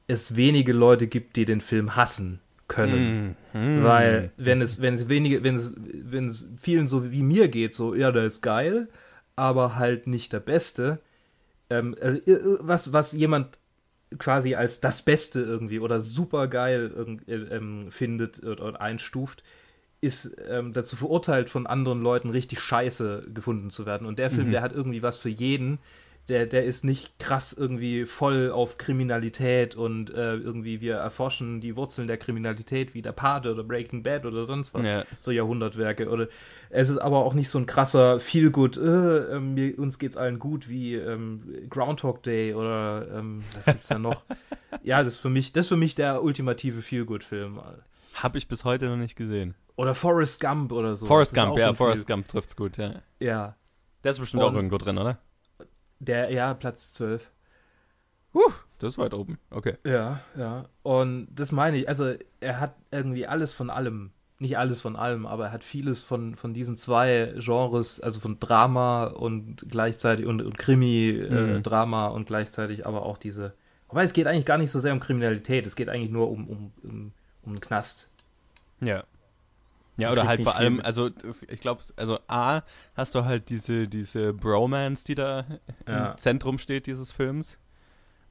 [0.09, 3.37] es wenige Leute gibt, die den Film hassen können.
[3.53, 3.85] Mm, mm.
[3.85, 7.75] Weil wenn es, wenn es wenige, wenn es, wenn es vielen so wie mir geht,
[7.75, 8.89] so, ja, der ist geil,
[9.37, 11.01] aber halt nicht der Beste,
[11.71, 13.59] ähm, äh, äh, was, was jemand
[14.19, 19.43] quasi als das Beste irgendwie oder super geil äh, ähm, findet oder einstuft,
[20.01, 24.07] ist ähm, dazu verurteilt, von anderen Leuten richtig scheiße gefunden zu werden.
[24.07, 24.53] Und der Film, mhm.
[24.53, 25.79] der hat irgendwie was für jeden.
[26.29, 31.77] Der, der ist nicht krass irgendwie voll auf Kriminalität und äh, irgendwie wir erforschen die
[31.77, 34.85] Wurzeln der Kriminalität wie der Pate oder Breaking Bad oder sonst was.
[34.85, 35.05] Ja.
[35.21, 36.09] So Jahrhundertwerke.
[36.09, 36.27] Oder
[36.69, 40.69] es ist aber auch nicht so ein krasser Feel-Good, äh, äh, uns geht's allen gut
[40.69, 44.25] wie ähm, Groundhog Day oder ähm, was gibt's da noch?
[44.83, 47.61] ja, das ist für mich, das ist für mich der ultimative Feel-Good-Film.
[48.15, 49.55] Habe ich bis heute noch nicht gesehen.
[49.77, 51.07] Oder Forrest Gump oder so.
[51.07, 52.07] Forrest Gump, ja, so Forrest.
[52.07, 52.95] Gump trifft's gut, ja.
[53.21, 53.57] Ja,
[54.05, 55.19] Der ist bestimmt Und- auch irgendwo drin, oder?
[55.99, 57.31] der, ja, Platz 12.
[58.79, 59.39] Das ist weit oben.
[59.49, 59.77] Okay.
[59.87, 60.67] Ja, ja.
[60.83, 64.11] Und das meine ich, also er hat irgendwie alles von allem.
[64.39, 68.39] Nicht alles von allem, aber er hat vieles von, von diesen zwei Genres, also von
[68.39, 71.63] Drama und gleichzeitig und, und Krimi, äh, Mhm.
[71.63, 73.55] Drama und gleichzeitig aber auch diese.
[73.89, 76.47] Wobei es geht eigentlich gar nicht so sehr um Kriminalität, es geht eigentlich nur um,
[76.47, 77.13] um, um,
[77.45, 78.11] um einen Knast.
[78.83, 79.05] Ja.
[79.97, 82.63] Ja, oder halt vor allem, also das, ich glaube, also A,
[82.95, 85.47] hast du halt diese, diese Bromance, die da
[85.87, 86.11] Ja.
[86.13, 87.59] im Zentrum steht dieses Films,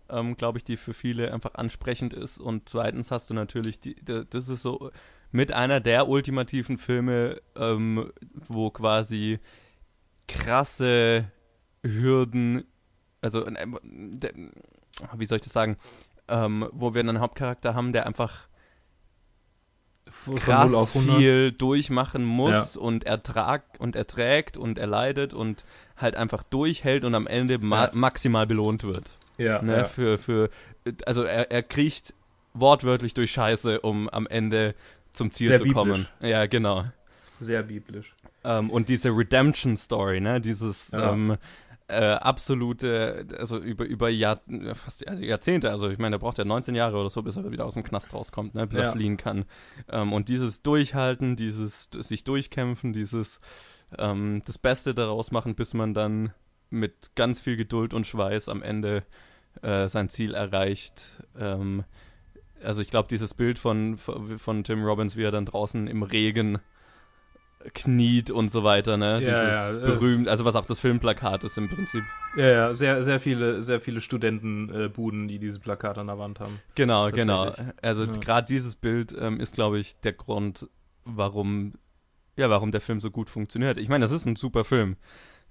[0.10, 2.38] ähm, glaube ich, die für viele einfach ansprechend ist.
[2.38, 4.92] Und zweitens hast du natürlich, die, das ist so
[5.32, 9.40] mit einer der ultimativen Filme, ähm, wo quasi
[10.28, 11.32] krasse
[11.84, 12.64] Hürden,
[13.22, 13.68] also äh,
[15.18, 15.78] wie soll ich das sagen,
[16.28, 18.48] ähm, wo wir einen Hauptcharakter haben, der einfach
[20.38, 21.18] krass 0 auf 100.
[21.18, 25.64] viel durchmachen muss und ertrag und erträgt und erleidet und
[25.98, 27.92] halt einfach durchhält und am Ende ma Ja.
[27.94, 29.06] maximal belohnt wird.
[29.38, 29.78] Ja, Ne?
[29.78, 29.84] ja.
[29.86, 30.50] Für, für,
[31.06, 32.14] also er, er kriecht
[32.54, 34.76] wortwörtlich durch Scheiße, um am Ende
[35.14, 35.76] zum Ziel Sehr zu biblisch.
[35.78, 36.08] kommen.
[36.22, 36.86] Ja, genau.
[37.40, 38.14] sehr biblisch.
[38.46, 41.12] Ähm, und diese Redemption Story, ne, dieses Ja.
[41.12, 41.38] ähm,
[41.88, 44.42] äh, absolute, also über, über Jahr,
[44.74, 47.52] fast also Jahrzehnte, also ich meine, er braucht ja 19 Jahre oder so, bis er
[47.52, 48.86] wieder aus dem Knast rauskommt, ne, bis Ja.
[48.86, 49.46] er fliehen kann.
[49.90, 53.40] Ähm, und dieses Durchhalten, dieses sich durchkämpfen, dieses
[54.00, 56.34] ähm, das Beste daraus machen, bis man dann
[56.72, 59.04] mit ganz viel Geduld und Schweiß am Ende
[59.62, 61.24] äh, sein Ziel erreicht.
[61.40, 61.84] Ähm,
[62.64, 66.58] also ich glaube, dieses Bild von, von Tim Robbins, wie er dann draußen im Regen
[67.74, 69.14] kniet und so weiter, ne?
[69.14, 72.04] Ja, Dieses ja, äh, berühmt, also was auch das Filmplakat ist im Prinzip.
[72.38, 76.60] Ja, ja, sehr, sehr viele, sehr viele Studentenbuden, die diese Plakate an der Wand haben.
[76.76, 77.54] Genau, genau.
[77.82, 78.12] Also Ja.
[78.20, 80.68] gerade dieses Bild ähm, ist, glaube ich, der Grund,
[81.06, 81.74] warum,
[82.38, 83.78] ja, warum der Film so gut funktioniert.
[83.78, 84.98] Ich meine, das ist ein super Film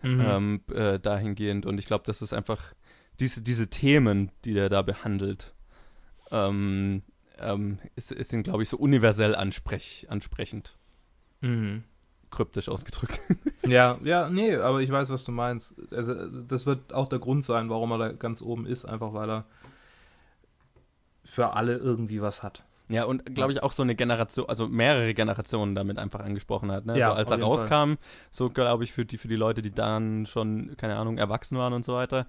[0.02, 0.20] Mhm.
[0.20, 2.74] ähm, äh, dahingehend und ich glaube, das ist einfach
[3.20, 5.54] diese, diese Themen, die der da behandelt,
[6.30, 7.02] ähm,
[7.38, 10.76] ähm, ist, ist sind, glaube ich, so universell ansprech, ansprechend,
[11.40, 11.84] Mhm.
[12.34, 13.20] Kryptisch ausgedrückt.
[13.66, 15.72] Ja, ja, nee, aber ich weiß, was du meinst.
[15.90, 19.30] Also, das wird auch der Grund sein, warum er da ganz oben ist, einfach weil
[19.30, 19.44] er
[21.24, 22.64] für alle irgendwie was hat.
[22.90, 26.84] Ja, und glaube ich auch so eine Generation, also mehrere Generationen damit einfach angesprochen hat.
[26.84, 26.98] Ne?
[26.98, 27.94] Ja, so als er rauskam,
[28.30, 31.72] so glaube ich für die, für die Leute, die dann schon, keine Ahnung, erwachsen waren
[31.72, 32.26] und so weiter.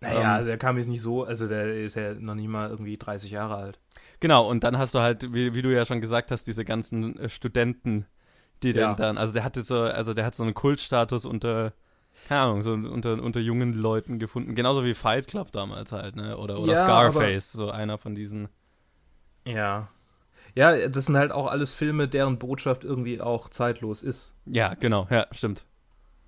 [0.00, 2.68] Naja, Ähm, also der kam jetzt nicht so, also der ist ja noch nicht mal
[2.68, 3.78] irgendwie 30 Jahre alt.
[4.20, 7.18] Genau, und dann hast du halt, wie, wie du ja schon gesagt hast, diese ganzen
[7.18, 8.04] äh, Studenten,
[8.62, 8.88] die Ja.
[8.88, 11.72] denn dann, also der hatte so, also der hat so einen Kultstatus unter,
[12.28, 14.54] keine Ahnung, so unter, unter jungen Leuten gefunden.
[14.54, 16.36] Genauso wie Fight Club damals halt, ne?
[16.38, 18.48] Oder, oder Ja, Scarface, so einer von diesen.
[19.46, 19.88] Ja.
[20.54, 24.34] Ja, das sind halt auch alles Filme, deren Botschaft irgendwie auch zeitlos ist.
[24.46, 25.64] Ja, genau, ja, stimmt.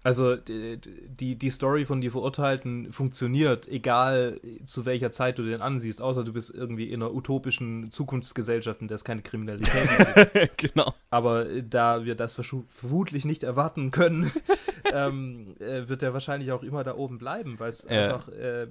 [0.04, 5.61] Also die, die, die Story von die Verurteilten funktioniert, egal zu welcher Zeit du den
[5.61, 9.88] ansiehst, außer du bist irgendwie in einer utopischen Zukunftsgesellschaft, in der es keine Kriminalität
[10.32, 10.58] gibt.
[10.72, 10.94] genau.
[11.11, 14.30] Aber äh, da wir das vermutlich nicht erwarten können,
[14.92, 18.04] ähm, äh, wird er wahrscheinlich auch immer da oben bleiben, weil es Ja.
[18.04, 18.68] einfach, äh,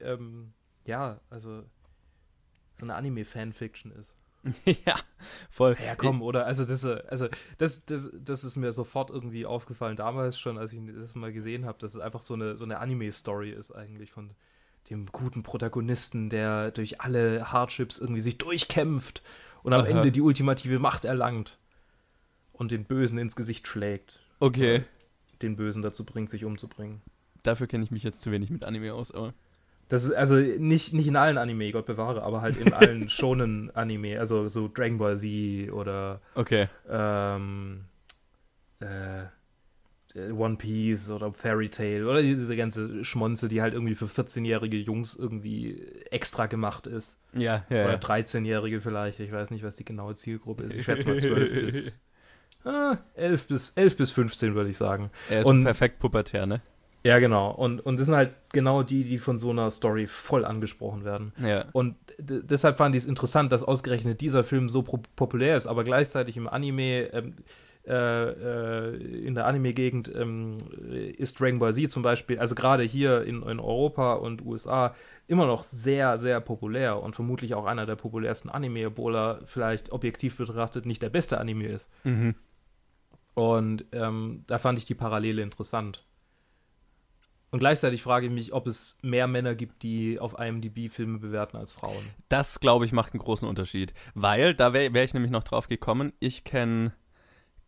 [0.00, 0.52] ähm,
[0.86, 1.62] ja, also
[2.78, 4.14] so eine Anime-Fanfiction ist.
[4.64, 4.96] ja,
[5.50, 5.76] voll.
[5.84, 6.46] Ja, komm, oder?
[6.46, 7.28] Also, das, äh, also
[7.58, 11.64] das, das, das ist mir sofort irgendwie aufgefallen, damals schon, als ich das mal gesehen
[11.64, 14.32] habe, dass es einfach so eine, so eine Anime-Story ist, eigentlich von
[14.90, 19.22] dem guten Protagonisten, der durch alle Hardships irgendwie sich durchkämpft
[19.62, 19.88] und am Aha.
[19.88, 21.58] Ende die ultimative Macht erlangt
[22.52, 24.84] und den Bösen ins Gesicht schlägt, Okay,
[25.42, 27.00] den Bösen dazu bringt, sich umzubringen.
[27.42, 29.34] dafür kenne ich mich jetzt zu wenig mit Anime aus, aber.
[29.94, 33.70] Das ist also nicht, nicht in allen Anime, Gott bewahre, aber halt in allen schonen
[33.76, 36.68] Anime, also so Dragon Ball Z oder Okay.
[36.90, 37.84] ähm,
[38.80, 39.24] äh,
[40.32, 45.14] One Piece oder Fairy Tail oder diese ganze Schmonze, die halt irgendwie für 14-jährige Jungs
[45.16, 45.80] irgendwie
[46.10, 47.16] extra gemacht ist.
[47.32, 47.84] Ja, ja.
[47.84, 47.98] Oder ja.
[47.98, 49.18] 13-jährige vielleicht.
[49.20, 50.76] Ich weiß nicht, was die genaue Zielgruppe ist.
[50.76, 52.00] Ich schätze mal 12 bis.
[52.64, 55.10] Ah, 11 bis 11 bis 15 würde ich sagen.
[55.28, 56.60] Er ist Und- perfekt pubertär, ne?
[57.04, 57.50] Ja, genau.
[57.50, 61.32] Und, und das sind halt genau die, die von so einer Story voll angesprochen werden.
[61.38, 61.66] Ja.
[61.72, 66.38] Und deshalb fand ich es interessant, dass ausgerechnet dieser Film so populär ist, aber gleichzeitig
[66.38, 67.34] im Anime, ähm,
[67.86, 70.56] äh, äh, in der Anime-Gegend ähm,
[71.18, 74.94] ist Dragon Ball Z zum Beispiel, also gerade hier in, in Europa und USA,
[75.26, 79.92] immer noch sehr, sehr populär und vermutlich auch einer der populärsten Anime, obwohl er vielleicht
[79.92, 81.90] objektiv betrachtet nicht der beste Anime ist.
[82.04, 82.34] Mhm.
[83.34, 86.02] Und ähm, da fand ich die Parallele interessant.
[87.54, 91.56] Und gleichzeitig frage ich mich, ob es mehr Männer gibt, die auf IMDb Filme bewerten
[91.56, 92.04] als Frauen.
[92.28, 93.94] Das, glaube ich, macht einen großen Unterschied.
[94.14, 96.94] Weil, da wäre wär ich nämlich noch drauf gekommen, ich kenne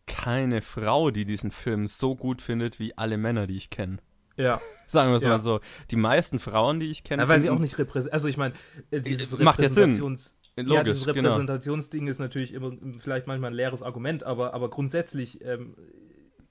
[0.05, 3.99] keine Frau, die diesen Film so gut findet wie alle Männer, die ich kenne.
[4.35, 4.59] Ja.
[4.87, 5.29] Sagen wir es Ja.
[5.29, 5.61] mal so.
[5.89, 8.13] Die meisten Frauen, die ich kenne, Ja, weil sie auch nicht repräsentieren.
[8.13, 8.55] Also ich meine,
[8.91, 9.93] äh, dieses Macht ja Sinn.
[9.93, 11.29] Repräsentations- ja, logisch, dieses genau.
[11.29, 15.77] Repräsentationsding ist natürlich immer vielleicht manchmal ein leeres Argument, aber, aber grundsätzlich ähm,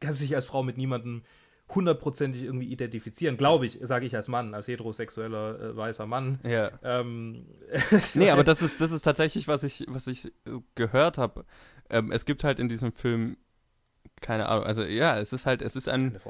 [0.01, 1.21] kannst du dich als Frau mit niemandem
[1.75, 6.39] hundertprozentig irgendwie identifizieren, glaube ich, sage ich als Mann, als heterosexueller äh, weißer Mann.
[6.45, 6.71] Ja.
[6.83, 7.47] Ähm,
[8.15, 10.31] Nee, aber das ist, das ist tatsächlich, was ich, was ich äh,
[10.75, 11.45] gehört habe.
[11.91, 13.37] Ähm, es gibt halt in diesem Film,
[14.21, 16.21] keine Ahnung, also ja, es ist halt, es ist ein.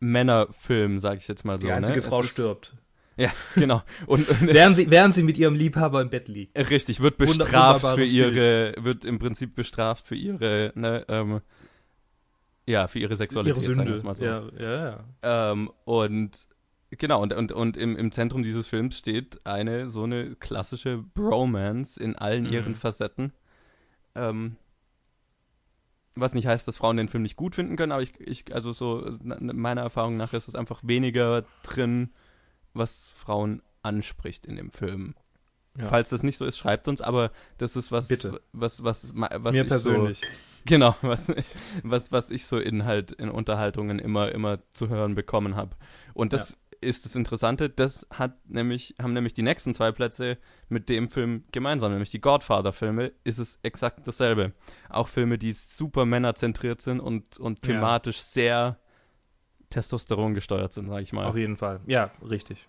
[0.00, 1.66] Männerfilm, sag ich jetzt mal so.
[1.66, 2.06] Die einzige ne?
[2.06, 2.76] Frau ist, stirbt.
[3.16, 3.82] Ja, genau.
[4.06, 6.56] Und, und Während sie, während sie mit ihrem Liebhaber im Bett liegt.
[6.70, 11.40] richtig, wird bestraft für ihre, wird im Prinzip bestraft für ihre, ne, ähm,
[12.68, 13.92] ja, für ihre Sexualität, Ihre Sünde.
[13.92, 14.24] es mal so.
[14.24, 14.84] Ja, ja,
[15.22, 15.50] ja.
[15.52, 16.46] Ähm, und
[16.90, 21.98] genau, und, und, und im, im Zentrum dieses Films steht eine so eine klassische Bromance
[22.00, 22.52] in allen Mhm.
[22.52, 23.32] ihren Facetten.
[24.14, 24.56] Ähm,
[26.14, 28.72] was nicht heißt, dass Frauen den Film nicht gut finden können, aber ich, ich also
[28.72, 32.10] so, meiner Erfahrung nach ist es einfach weniger drin,
[32.74, 35.14] was Frauen anspricht in dem Film.
[35.78, 35.84] Ja.
[35.86, 38.40] Falls das nicht so ist, schreibt uns, aber das ist was, Bitte.
[38.52, 40.20] was, was, was, was Mir ich persönlich.
[40.20, 40.26] So,
[40.68, 41.32] Genau, was,
[41.82, 45.76] was, was ich so in halt in Unterhaltungen immer, immer zu hören bekommen habe.
[46.14, 50.88] Und das ist das Interessante, das hat nämlich, haben nämlich die nächsten zwei Plätze mit
[50.88, 54.52] dem Film gemeinsam, nämlich die Godfather-Filme, ist es exakt dasselbe.
[54.88, 57.72] Auch Filme, die super männerzentriert sind und, und Ja.
[57.72, 58.78] thematisch sehr
[59.70, 61.26] Testosteron gesteuert sind, sag ich mal.
[61.26, 61.80] Auf jeden Fall.
[61.86, 62.68] Ja, richtig.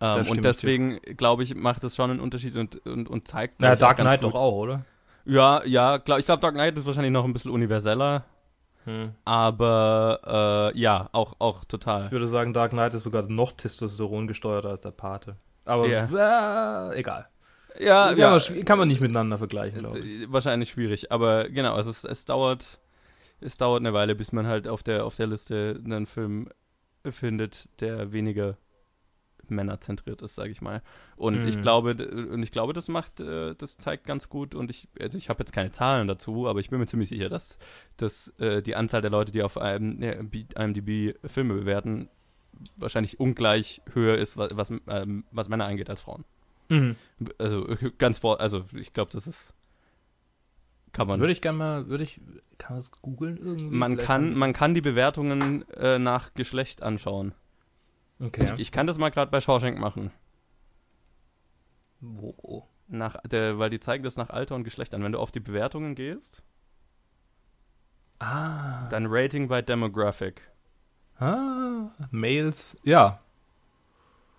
[0.00, 3.56] Ähm, und deswegen, glaube ich, macht das schon einen Unterschied und, und, und zeigt.
[3.58, 4.34] Na, Dark Knight gut.
[4.34, 4.84] doch auch, oder?
[5.24, 8.24] Ja, ja, glaub, ich glaube, Dark Knight ist wahrscheinlich noch ein bisschen universeller,
[8.84, 9.12] Hm.
[9.24, 12.04] aber äh, ja, auch, auch total.
[12.06, 15.36] Ich würde sagen, Dark Knight ist sogar noch Testosteron gesteuerter als der Pate.
[15.64, 16.90] Aber Ja.
[16.92, 17.26] äh, egal.
[17.80, 20.04] Ja, kann, ja, man, schwi- kann man nicht miteinander vergleichen, glaube ich.
[20.04, 22.78] äh, wahrscheinlich schwierig, aber genau, es, es dauert,
[23.40, 26.48] es dauert eine Weile, bis man halt auf der, auf der Liste einen Film
[27.10, 28.56] findet, der weniger
[29.50, 30.82] männerzentriert ist, sage ich mal.
[31.16, 31.62] Und ich Mhm.
[31.62, 34.54] glaube, d- und ich glaube, das macht, äh, das zeigt ganz gut.
[34.54, 37.28] Und ich, also ich habe jetzt keine Zahlen dazu, aber ich bin mir ziemlich sicher,
[37.28, 37.58] dass,
[37.96, 42.08] dass äh, die Anzahl der Leute, die auf einem, IMDb Filme bewerten,
[42.76, 46.24] wahrscheinlich ungleich höher ist, was, was, ähm, was Männer angeht als Frauen.
[46.68, 46.96] Mhm.
[47.38, 47.66] Also
[47.98, 49.54] ganz vor, also ich glaube, das ist
[50.92, 51.18] kann man.
[51.18, 52.20] Würde ich gerne mal, würde ich,
[52.58, 53.74] kann man das googeln irgendwie?
[53.74, 57.34] man kann, man kann die Bewertungen äh, nach Geschlecht anschauen.
[58.20, 58.44] Okay.
[58.44, 60.10] Ich, ich kann das mal gerade bei Shawshank machen.
[62.00, 62.66] Wo?
[62.88, 65.02] Nach der, weil die zeigen das nach Alter und Geschlecht an.
[65.02, 66.42] Wenn du auf die Bewertungen gehst,
[68.20, 68.88] Ah.
[68.90, 70.42] dann Rating by Demographic.
[71.18, 71.88] ah.
[72.10, 72.78] Mails.
[72.84, 73.20] Ja.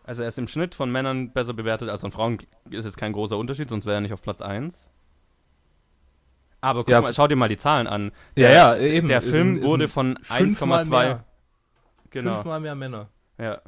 [0.04, 2.38] Also er ist im Schnitt von Männern besser bewertet als von Frauen.
[2.70, 4.88] Ist jetzt kein großer Unterschied, sonst wäre er nicht auf Platz 1.
[6.62, 8.12] Aber guck Ja, mal, schau dir mal die Zahlen an.
[8.36, 9.08] Ja, Der- ja, eben.
[9.08, 10.90] Der Film ein- wurde von fünfmal 1,2.
[11.08, 11.24] mehr.
[12.12, 12.36] Genau.
[12.36, 13.10] Fünfmal mehr Männer.
[13.38, 13.62] Ja.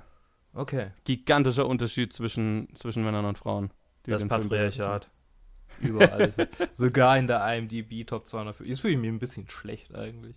[0.54, 0.92] Okay.
[1.04, 3.72] Gigantischer Unterschied zwischen, zwischen Männern und Frauen.
[4.06, 4.28] die Das.
[4.28, 5.10] Patriarchat.
[5.82, 6.34] Überall.
[6.74, 8.62] Sogar in der IMDb Top 200.
[8.62, 10.36] Jetzt fühle ich mich ein bisschen schlecht eigentlich.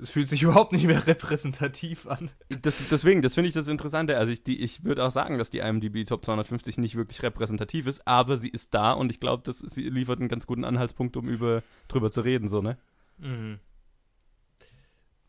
[0.00, 2.30] Es fühlt sich überhaupt nicht mehr repräsentativ an.
[2.48, 4.16] Das, deswegen, das finde ich das Interessante.
[4.16, 7.86] Also ich, die- ich würde auch sagen, dass die IMDb Top 250 nicht wirklich repräsentativ
[7.86, 11.16] ist, aber sie ist da und ich glaube, dass sie liefert einen ganz guten Anhaltspunkt,
[11.16, 12.76] um über drüber zu reden, so, ne?
[13.18, 13.58] Mhm.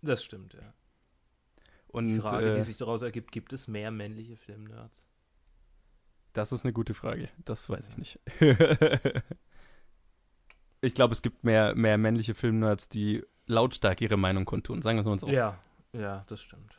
[0.02, 0.74] Das stimmt, ja.
[1.92, 5.06] Und Die Frage, äh, die sich daraus ergibt, gibt es mehr männliche Filmnerds?
[6.34, 7.30] das ist eine gute Frage.
[7.44, 8.20] Das weiß ich nicht.
[10.82, 15.02] ich glaube, es gibt mehr, mehr männliche Filmnerds, die lautstark ihre Meinung kundtun, sagen wir
[15.02, 15.28] es mal so.
[15.28, 15.60] Ja,
[15.94, 16.76] ja, das stimmt.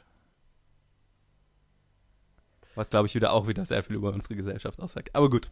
[2.75, 5.15] Was, glaube ich, wieder auch wieder sehr viel über unsere Gesellschaft aussagt.
[5.15, 5.51] Aber gut.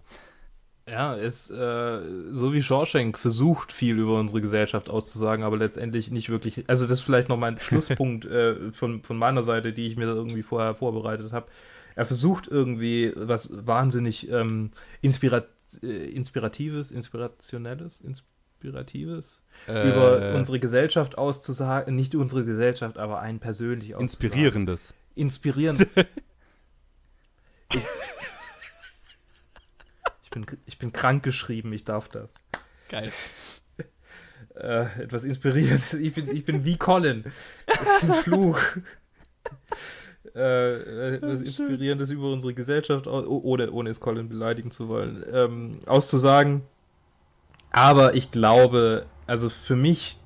[0.90, 2.00] Ja, es, äh,
[2.33, 6.64] so wie Shawshank versucht, viel über unsere Gesellschaft auszusagen, aber letztendlich nicht wirklich.
[6.68, 10.07] Also, das ist vielleicht noch mein Schlusspunkt äh, von, von meiner Seite, die ich mir
[10.07, 11.46] irgendwie vorher vorbereitet habe.
[11.94, 15.44] Er versucht irgendwie was wahnsinnig ähm, Inspira
[15.83, 21.94] äh, Inspiratives, Inspirationelles, Inspiratives über Äh, unsere Gesellschaft auszusagen.
[21.94, 24.26] Nicht unsere Gesellschaft, aber einen persönlich auszusagen.
[24.26, 24.94] Inspirierendes.
[25.14, 25.87] Inspirierend.
[30.30, 32.32] ich, bin, ich bin krank geschrieben, ich darf das.
[32.88, 33.12] Geil.
[34.56, 35.92] Äh, etwas inspirierendes.
[36.00, 37.24] Ich bin, ich bin wie Colin.
[37.66, 38.58] Das ist ein Fluch.
[40.34, 45.80] Äh, etwas Inspirierendes über unsere Gesellschaft, oh- ohne, ohne es Colin beleidigen zu wollen, ähm,
[45.86, 46.62] auszusagen.
[47.72, 50.19] Aber ich glaube, also für mich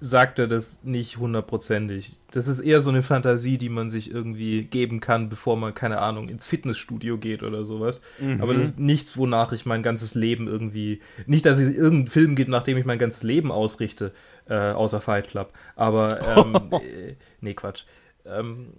[0.00, 2.16] sagt er das nicht hundertprozentig.
[2.30, 6.00] Das ist eher so eine Fantasie, die man sich irgendwie geben kann, bevor man, keine
[6.00, 8.00] Ahnung, ins Fitnessstudio geht oder sowas.
[8.18, 8.42] Mhm.
[8.42, 11.00] Aber das ist nichts, wonach ich mein ganzes Leben irgendwie.
[11.26, 14.12] Nicht, dass es irgendeinen Film gibt, nachdem ich mein ganzes Leben ausrichte,
[14.48, 15.52] äh, außer Fight Club.
[15.76, 17.84] Aber, ähm, äh, nee, Quatsch.
[18.26, 18.74] Ähm,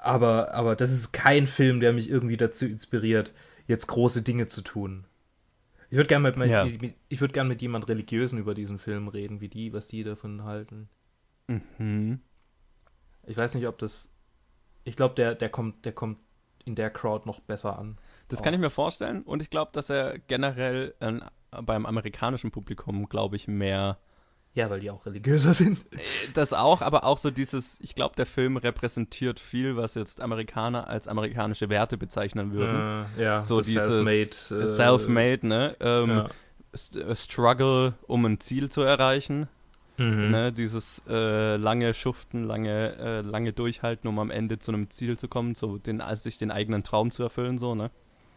[0.00, 3.32] aber, aber das ist kein Film, der mich irgendwie dazu inspiriert,
[3.66, 5.04] jetzt große Dinge zu tun.
[5.90, 6.64] Ich würde gerne mit, ja.
[7.08, 10.44] ich würd gern mit jemand Religiösen über diesen Film reden, wie die, was die davon
[10.44, 10.88] halten.
[11.48, 12.20] Mhm.
[13.26, 14.10] Ich weiß nicht, ob das.
[14.84, 16.18] Ich glaube, der, der kommt, der kommt
[16.64, 17.98] in der Crowd noch besser an.
[18.28, 21.20] Das kann ich mir vorstellen und ich glaube, dass er generell äh,
[21.62, 23.98] beim amerikanischen Publikum, glaube ich, mehr
[24.54, 25.78] ja, weil die auch religiöser sind.
[25.92, 25.98] Äh,
[26.34, 30.88] das auch, aber auch so dieses, ich glaube, der Film repräsentiert viel, was jetzt Amerikaner
[30.88, 33.06] als amerikanische Werte bezeichnen würden.
[33.16, 35.76] Äh, ja, so dieses Self-made, äh, self-made ne?
[35.80, 36.30] Ähm, ja.
[37.00, 39.48] Äh, Struggle, um ein Ziel zu erreichen.
[39.96, 40.30] Mhm.
[40.30, 40.52] Ne?
[40.52, 45.28] Dieses äh, lange Schuften, lange, äh, lange Durchhalten, um am Ende zu einem Ziel zu
[45.28, 47.90] kommen, so den, sich den eigenen Traum zu erfüllen, so, ne?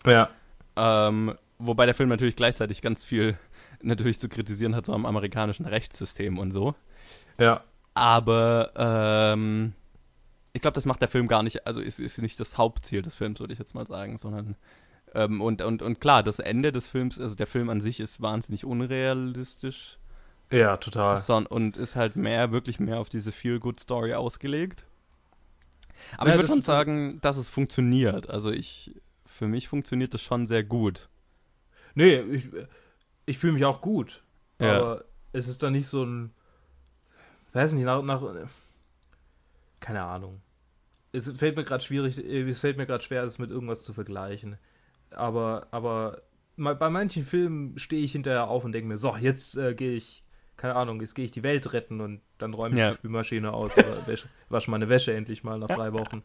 [0.06, 0.30] Ja.
[0.76, 3.38] Ähm, wobei der Film natürlich gleichzeitig ganz viel
[3.84, 6.76] natürlich zu kritisieren hat, so am amerikanischen Rechtssystem und so.
[7.38, 7.64] Ja.
[7.94, 9.74] Aber ähm,
[10.54, 13.16] ich glaube, das macht der Film gar nicht, also ist, ist nicht das Hauptziel des
[13.16, 14.56] Films, würde ich jetzt mal sagen, sondern
[15.14, 18.22] ähm, und, und, und klar, das Ende des Films, also der Film an sich ist
[18.22, 20.00] wahnsinnig unrealistisch.
[20.52, 21.20] Ja, total.
[21.50, 24.86] Und ist halt mehr, wirklich mehr auf diese Feel-Good-Story ausgelegt.
[26.18, 28.30] Aber ja, ich würde schon sagen, dass es funktioniert.
[28.30, 31.10] Also ich, für mich funktioniert das schon sehr gut.
[31.96, 32.48] Nee, ich,
[33.26, 34.24] ich fühle mich auch gut.
[34.60, 34.78] Ja.
[34.78, 36.32] Aber es ist dann nicht so ein.
[37.54, 38.02] Weiß nicht, nach.
[38.02, 38.22] nach
[39.80, 40.42] keine Ahnung.
[41.12, 44.58] Es fällt mir gerade schwierig, es fällt mir gerade schwer, es mit irgendwas zu vergleichen.
[45.12, 46.24] Aber, aber
[46.58, 50.24] bei manchen Filmen stehe ich hinterher auf und denke mir, so, jetzt äh, gehe ich,
[50.56, 52.90] keine Ahnung, jetzt gehe ich die Welt retten und dann räume ich ja.
[52.92, 54.02] die Spülmaschine aus oder
[54.50, 56.24] wasche meine Wäsche endlich mal nach drei Wochen.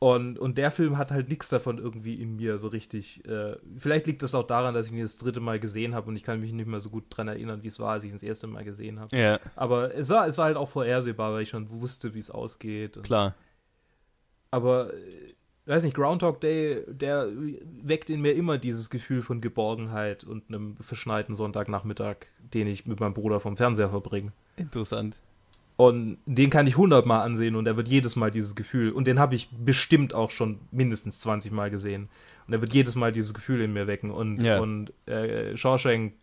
[0.00, 3.24] Und, und der Film hat halt nichts davon irgendwie in mir so richtig.
[3.26, 6.14] Äh, vielleicht liegt das auch daran, dass ich ihn das dritte Mal gesehen habe und
[6.14, 8.16] ich kann mich nicht mehr so gut dran erinnern, wie es war, als ich ihn
[8.16, 9.16] das erste Mal gesehen habe.
[9.16, 9.40] Ja.
[9.56, 13.02] Aber es war, es war halt auch vorhersehbar, weil ich schon wusste, wie es ausgeht.
[13.02, 13.34] Klar.
[14.52, 15.26] Aber, äh,
[15.66, 17.28] weiß nicht, Groundhog Day, der
[17.82, 22.18] weckt in mir immer dieses Gefühl von Geborgenheit und einem verschneiten Sonntagnachmittag,
[22.54, 24.32] den ich mit meinem Bruder vom Fernseher verbringe.
[24.56, 25.18] Interessant.
[25.78, 29.20] Und den kann ich hundertmal ansehen und er wird jedes Mal dieses Gefühl, und den
[29.20, 32.08] habe ich bestimmt auch schon mindestens 20 Mal gesehen.
[32.48, 34.10] Und er wird jedes Mal dieses Gefühl in mir wecken.
[34.10, 34.58] Und, ja.
[34.58, 36.14] und äh, Shawshank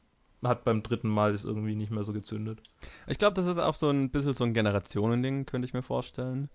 [0.44, 2.60] hat beim dritten Mal es irgendwie nicht mehr so gezündet.
[3.08, 6.50] Ich glaube, das ist auch so ein bisschen so ein Generationending, könnte ich mir vorstellen.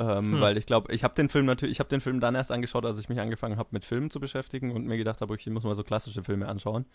[0.00, 0.40] Ähm, hm.
[0.40, 2.86] Weil ich glaube, ich habe den Film natürlich, ich habe den Film dann erst angeschaut,
[2.86, 5.64] als ich mich angefangen habe mit Filmen zu beschäftigen und mir gedacht habe, ich muss
[5.64, 6.86] mal so klassische Filme anschauen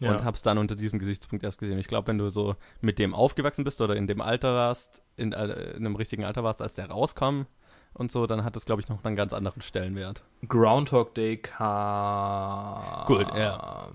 [0.00, 0.12] ja.
[0.12, 1.78] und hab's dann unter diesem Gesichtspunkt erst gesehen.
[1.78, 5.32] Ich glaube, wenn du so mit dem aufgewachsen bist oder in dem Alter warst, in,
[5.32, 7.42] äh, in einem richtigen Alter warst, als der rauskam
[7.92, 10.22] und so, dann hat das, glaube ich, noch einen ganz anderen Stellenwert.
[10.46, 13.88] Groundhog Day kam Gut, ja.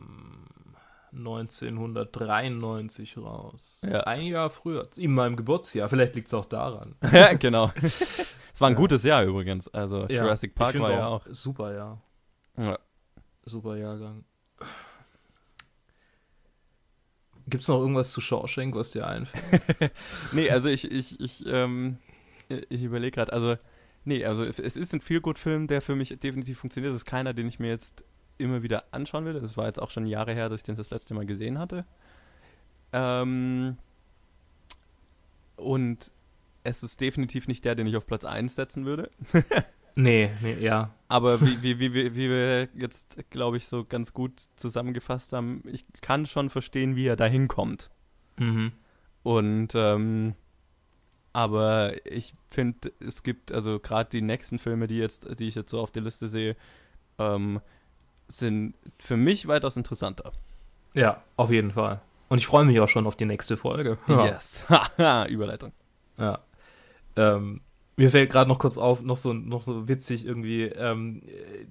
[1.16, 3.82] 1993 raus.
[3.84, 4.02] Ja.
[4.02, 5.90] Ein Jahr früher, in meinem Geburtsjahr.
[5.90, 6.96] Vielleicht liegt es auch daran.
[7.12, 7.72] ja, genau.
[7.82, 8.80] Es war ein ja.
[8.80, 9.68] gutes Jahr übrigens.
[9.70, 11.26] Also ja, Jurassic Park war ja auch.
[11.30, 12.02] Super Jahr.
[12.58, 12.80] Ja.
[13.46, 14.26] Super Jahrgang.
[17.48, 19.92] Gibt es noch irgendwas zu Shawshank, was dir einfällt?
[20.32, 21.98] nee, also ich, ich, ich, ähm,
[22.48, 23.58] ich überlege gerade, also,
[24.06, 26.94] nee, also es ist ein Feel-Good-Film, der für mich definitiv funktioniert.
[26.94, 28.06] Es ist keiner, den ich mir jetzt
[28.44, 29.34] immer wieder anschauen will.
[29.34, 31.86] Das war jetzt auch schon Jahre her, dass ich den das letzte Mal gesehen hatte.
[32.92, 33.78] Ähm,
[35.56, 36.12] und
[36.64, 39.10] es ist definitiv nicht der, den ich auf Platz 1 setzen würde.
[39.96, 40.94] Nee, nee, ja.
[41.08, 45.62] Aber wie, wie, wie, wie, wie wir jetzt, glaube ich, so ganz gut zusammengefasst haben,
[45.68, 47.92] ich kann schon verstehen, wie er da hinkommt.
[48.38, 48.72] Mhm.
[49.22, 50.34] Und, ähm,
[51.32, 55.70] aber ich finde, es gibt, also gerade die nächsten Filme, die jetzt, die ich jetzt
[55.70, 56.56] so auf der Liste sehe,
[57.20, 57.62] ähm,
[58.28, 60.32] sind für mich weitaus interessanter.
[60.94, 62.02] Ja, auf jeden Fall.
[62.30, 63.98] Und ich freue mich auch schon auf die nächste Folge.
[64.08, 64.66] Yes.
[65.30, 65.72] Überleitung.
[66.18, 66.40] Ja.
[67.16, 67.62] Ähm,
[67.96, 71.22] mir fällt gerade noch kurz auf, noch so, noch so witzig irgendwie, ähm,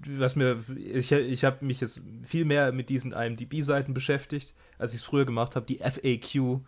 [0.07, 5.00] was mir, ich, ich habe mich jetzt viel mehr mit diesen IMDb-Seiten beschäftigt, als ich
[5.00, 6.61] es früher gemacht habe, die FAQ.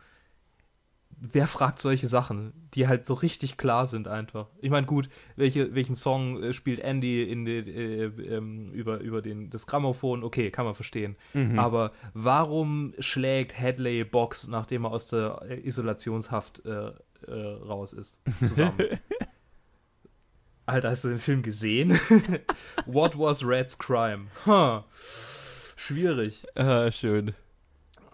[1.20, 4.48] Wer fragt solche Sachen, die halt so richtig klar sind einfach?
[4.60, 8.38] Ich meine, gut, welche, welchen Song äh, spielt Andy in de, äh, äh,
[8.72, 10.24] über, über den, das Grammophon?
[10.24, 11.16] Okay, kann man verstehen.
[11.32, 11.58] Mhm.
[11.58, 16.92] Aber warum schlägt Hadley Box, nachdem er aus der Isolationshaft äh,
[17.26, 18.78] äh, raus ist, zusammen?
[20.66, 21.90] Alter, hast du den Film gesehen?
[22.86, 24.28] What was Red's crime?
[24.46, 24.82] Huh.
[25.76, 26.46] Schwierig.
[26.54, 27.34] Ah, schön.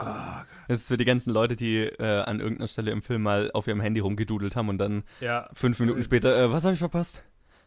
[0.00, 3.50] Ah, das ist für die ganzen Leute, die äh, an irgendeiner Stelle im Film mal
[3.52, 5.48] auf ihrem Handy rumgedudelt haben und dann ja.
[5.52, 7.22] fünf Minuten später, äh, was habe ich verpasst?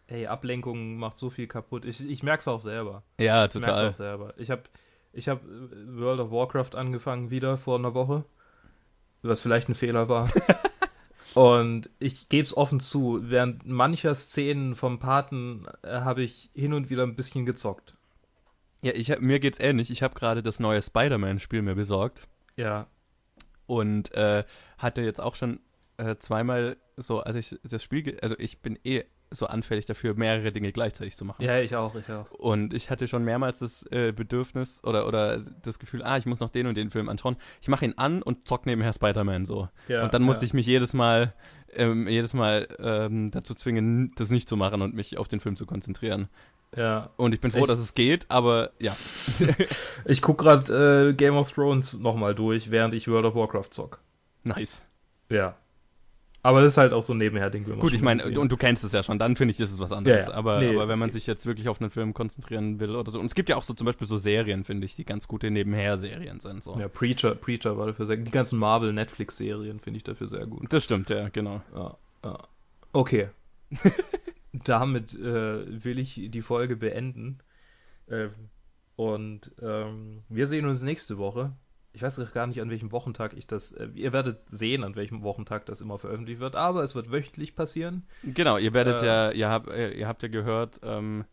[0.08, 1.86] Ey, Ablenkung macht so viel kaputt.
[1.86, 3.04] Ich, ich merke es auch selber.
[3.20, 3.70] Ja, total.
[3.70, 4.34] Ich merke auch selber.
[4.38, 4.64] Ich habe
[5.14, 8.26] ich hab World of Warcraft angefangen wieder vor einer Woche,
[9.22, 10.30] was vielleicht ein Fehler war.
[11.36, 16.74] und ich gebe es offen zu, während mancher Szenen vom Paten äh, habe ich hin
[16.74, 17.96] und wieder ein bisschen gezockt.
[18.84, 19.90] Ja, ich hab, mir geht's ähnlich.
[19.90, 22.28] Ich habe gerade das neue Spider-Man-Spiel mir besorgt.
[22.56, 22.88] Ja.
[23.66, 24.44] Und äh,
[24.78, 25.60] hatte jetzt auch schon
[25.98, 29.06] äh, zweimal so, als ich das Spiel, also ich bin eh
[29.36, 31.44] so anfällig dafür, mehrere Dinge gleichzeitig zu machen.
[31.44, 32.30] Ja, ich auch, ich auch.
[32.32, 36.40] Und ich hatte schon mehrmals das äh, Bedürfnis oder, oder das Gefühl, ah, ich muss
[36.40, 37.38] noch den und den Film anschauen.
[37.62, 39.70] Ich mache ihn an und zock nebenher Spider-Man so.
[39.88, 40.48] Ja, und dann musste ja.
[40.48, 41.32] ich mich jedes Mal,
[41.74, 45.56] ähm, jedes Mal ähm, dazu zwingen, das nicht zu machen und mich auf den Film
[45.56, 46.30] zu konzentrieren.
[46.76, 47.10] Ja.
[47.18, 48.96] Und ich bin froh, ich, dass es geht, aber ja.
[50.06, 54.00] ich gucke gerade äh, Game of Thrones nochmal durch, während ich World of Warcraft zock.
[54.44, 54.86] Nice.
[55.30, 55.56] Ja.
[56.46, 57.64] Aber das ist halt auch so ein Nebenher-Ding.
[57.80, 59.94] Gut, ich meine, und du kennst es ja schon, dann finde ich, ist es was
[59.94, 60.26] anderes.
[60.26, 60.38] Ja, ja.
[60.38, 61.14] Aber, nee, aber wenn man geht.
[61.14, 63.20] sich jetzt wirklich auf einen Film konzentrieren will oder so.
[63.22, 65.50] Und es gibt ja auch so zum Beispiel so Serien, finde ich, die ganz gute
[65.50, 66.62] Nebenher-Serien sind.
[66.62, 66.78] So.
[66.78, 68.28] Ja, Preacher, Preacher war dafür sehr gut.
[68.28, 70.66] Die ganzen Marvel-Netflix-Serien finde ich dafür sehr gut.
[70.70, 71.62] Das stimmt, ja, genau.
[71.74, 71.96] Ja,
[72.26, 72.40] ja.
[72.92, 73.30] Okay.
[74.54, 77.40] Damit äh, will ich die Folge beenden.
[78.08, 78.30] Äh,
[78.96, 81.54] und ähm, wir sehen uns nächste Woche
[81.94, 83.72] ich weiß gar nicht, an welchem Wochentag ich das.
[83.72, 87.56] Äh, ihr werdet sehen, an welchem Wochentag das immer veröffentlicht wird, aber es wird wöchentlich
[87.56, 88.04] passieren.
[88.24, 91.26] Genau, ihr werdet äh, ja, ihr habt, äh, ihr habt ja gehört, ähm,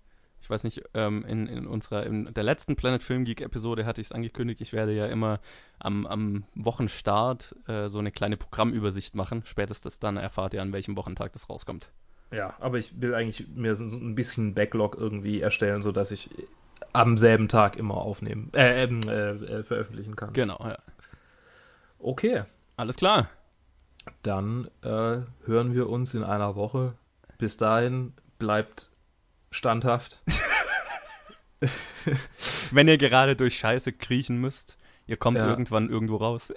[0.42, 4.00] ich weiß nicht, ähm, in, in unserer, in der letzten Planet Film Geek Episode hatte
[4.00, 5.40] ich es angekündigt, ich werde ja immer
[5.78, 9.42] am, am Wochenstart äh, so eine kleine Programmübersicht machen.
[9.46, 11.90] Spätestens dann erfahrt ihr, an welchem Wochentag das rauskommt.
[12.30, 16.30] Ja, aber ich will eigentlich mir so ein bisschen Backlog irgendwie erstellen, sodass ich
[16.92, 20.32] am selben Tag immer aufnehmen, äh, ähm, äh, äh, veröffentlichen kann.
[20.32, 20.78] Genau, ja.
[21.98, 22.44] Okay.
[22.76, 23.28] Alles klar.
[24.22, 26.94] Dann äh, hören wir uns in einer Woche.
[27.38, 28.90] Bis dahin bleibt
[29.50, 30.22] standhaft.
[32.70, 35.46] Wenn ihr gerade durch Scheiße kriechen müsst, ihr kommt ja.
[35.46, 36.52] irgendwann irgendwo raus.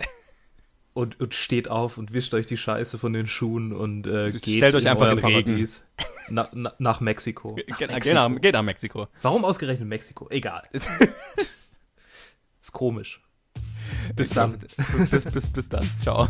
[0.93, 4.57] Und, und steht auf und wischt euch die Scheiße von den Schuhen und äh, geht
[4.57, 5.85] Stellt euch einfach in Paradies.
[6.29, 7.55] Na, na, nach Mexiko.
[7.55, 7.99] Ge Mexiko.
[7.99, 9.07] Geht, nach, geht nach Mexiko.
[9.21, 10.29] Warum ausgerechnet Mexiko?
[10.29, 10.63] Egal.
[12.61, 13.21] ist komisch.
[14.15, 14.57] Bis dann.
[14.57, 15.85] bis, bis, bis dann.
[16.01, 16.29] Ciao.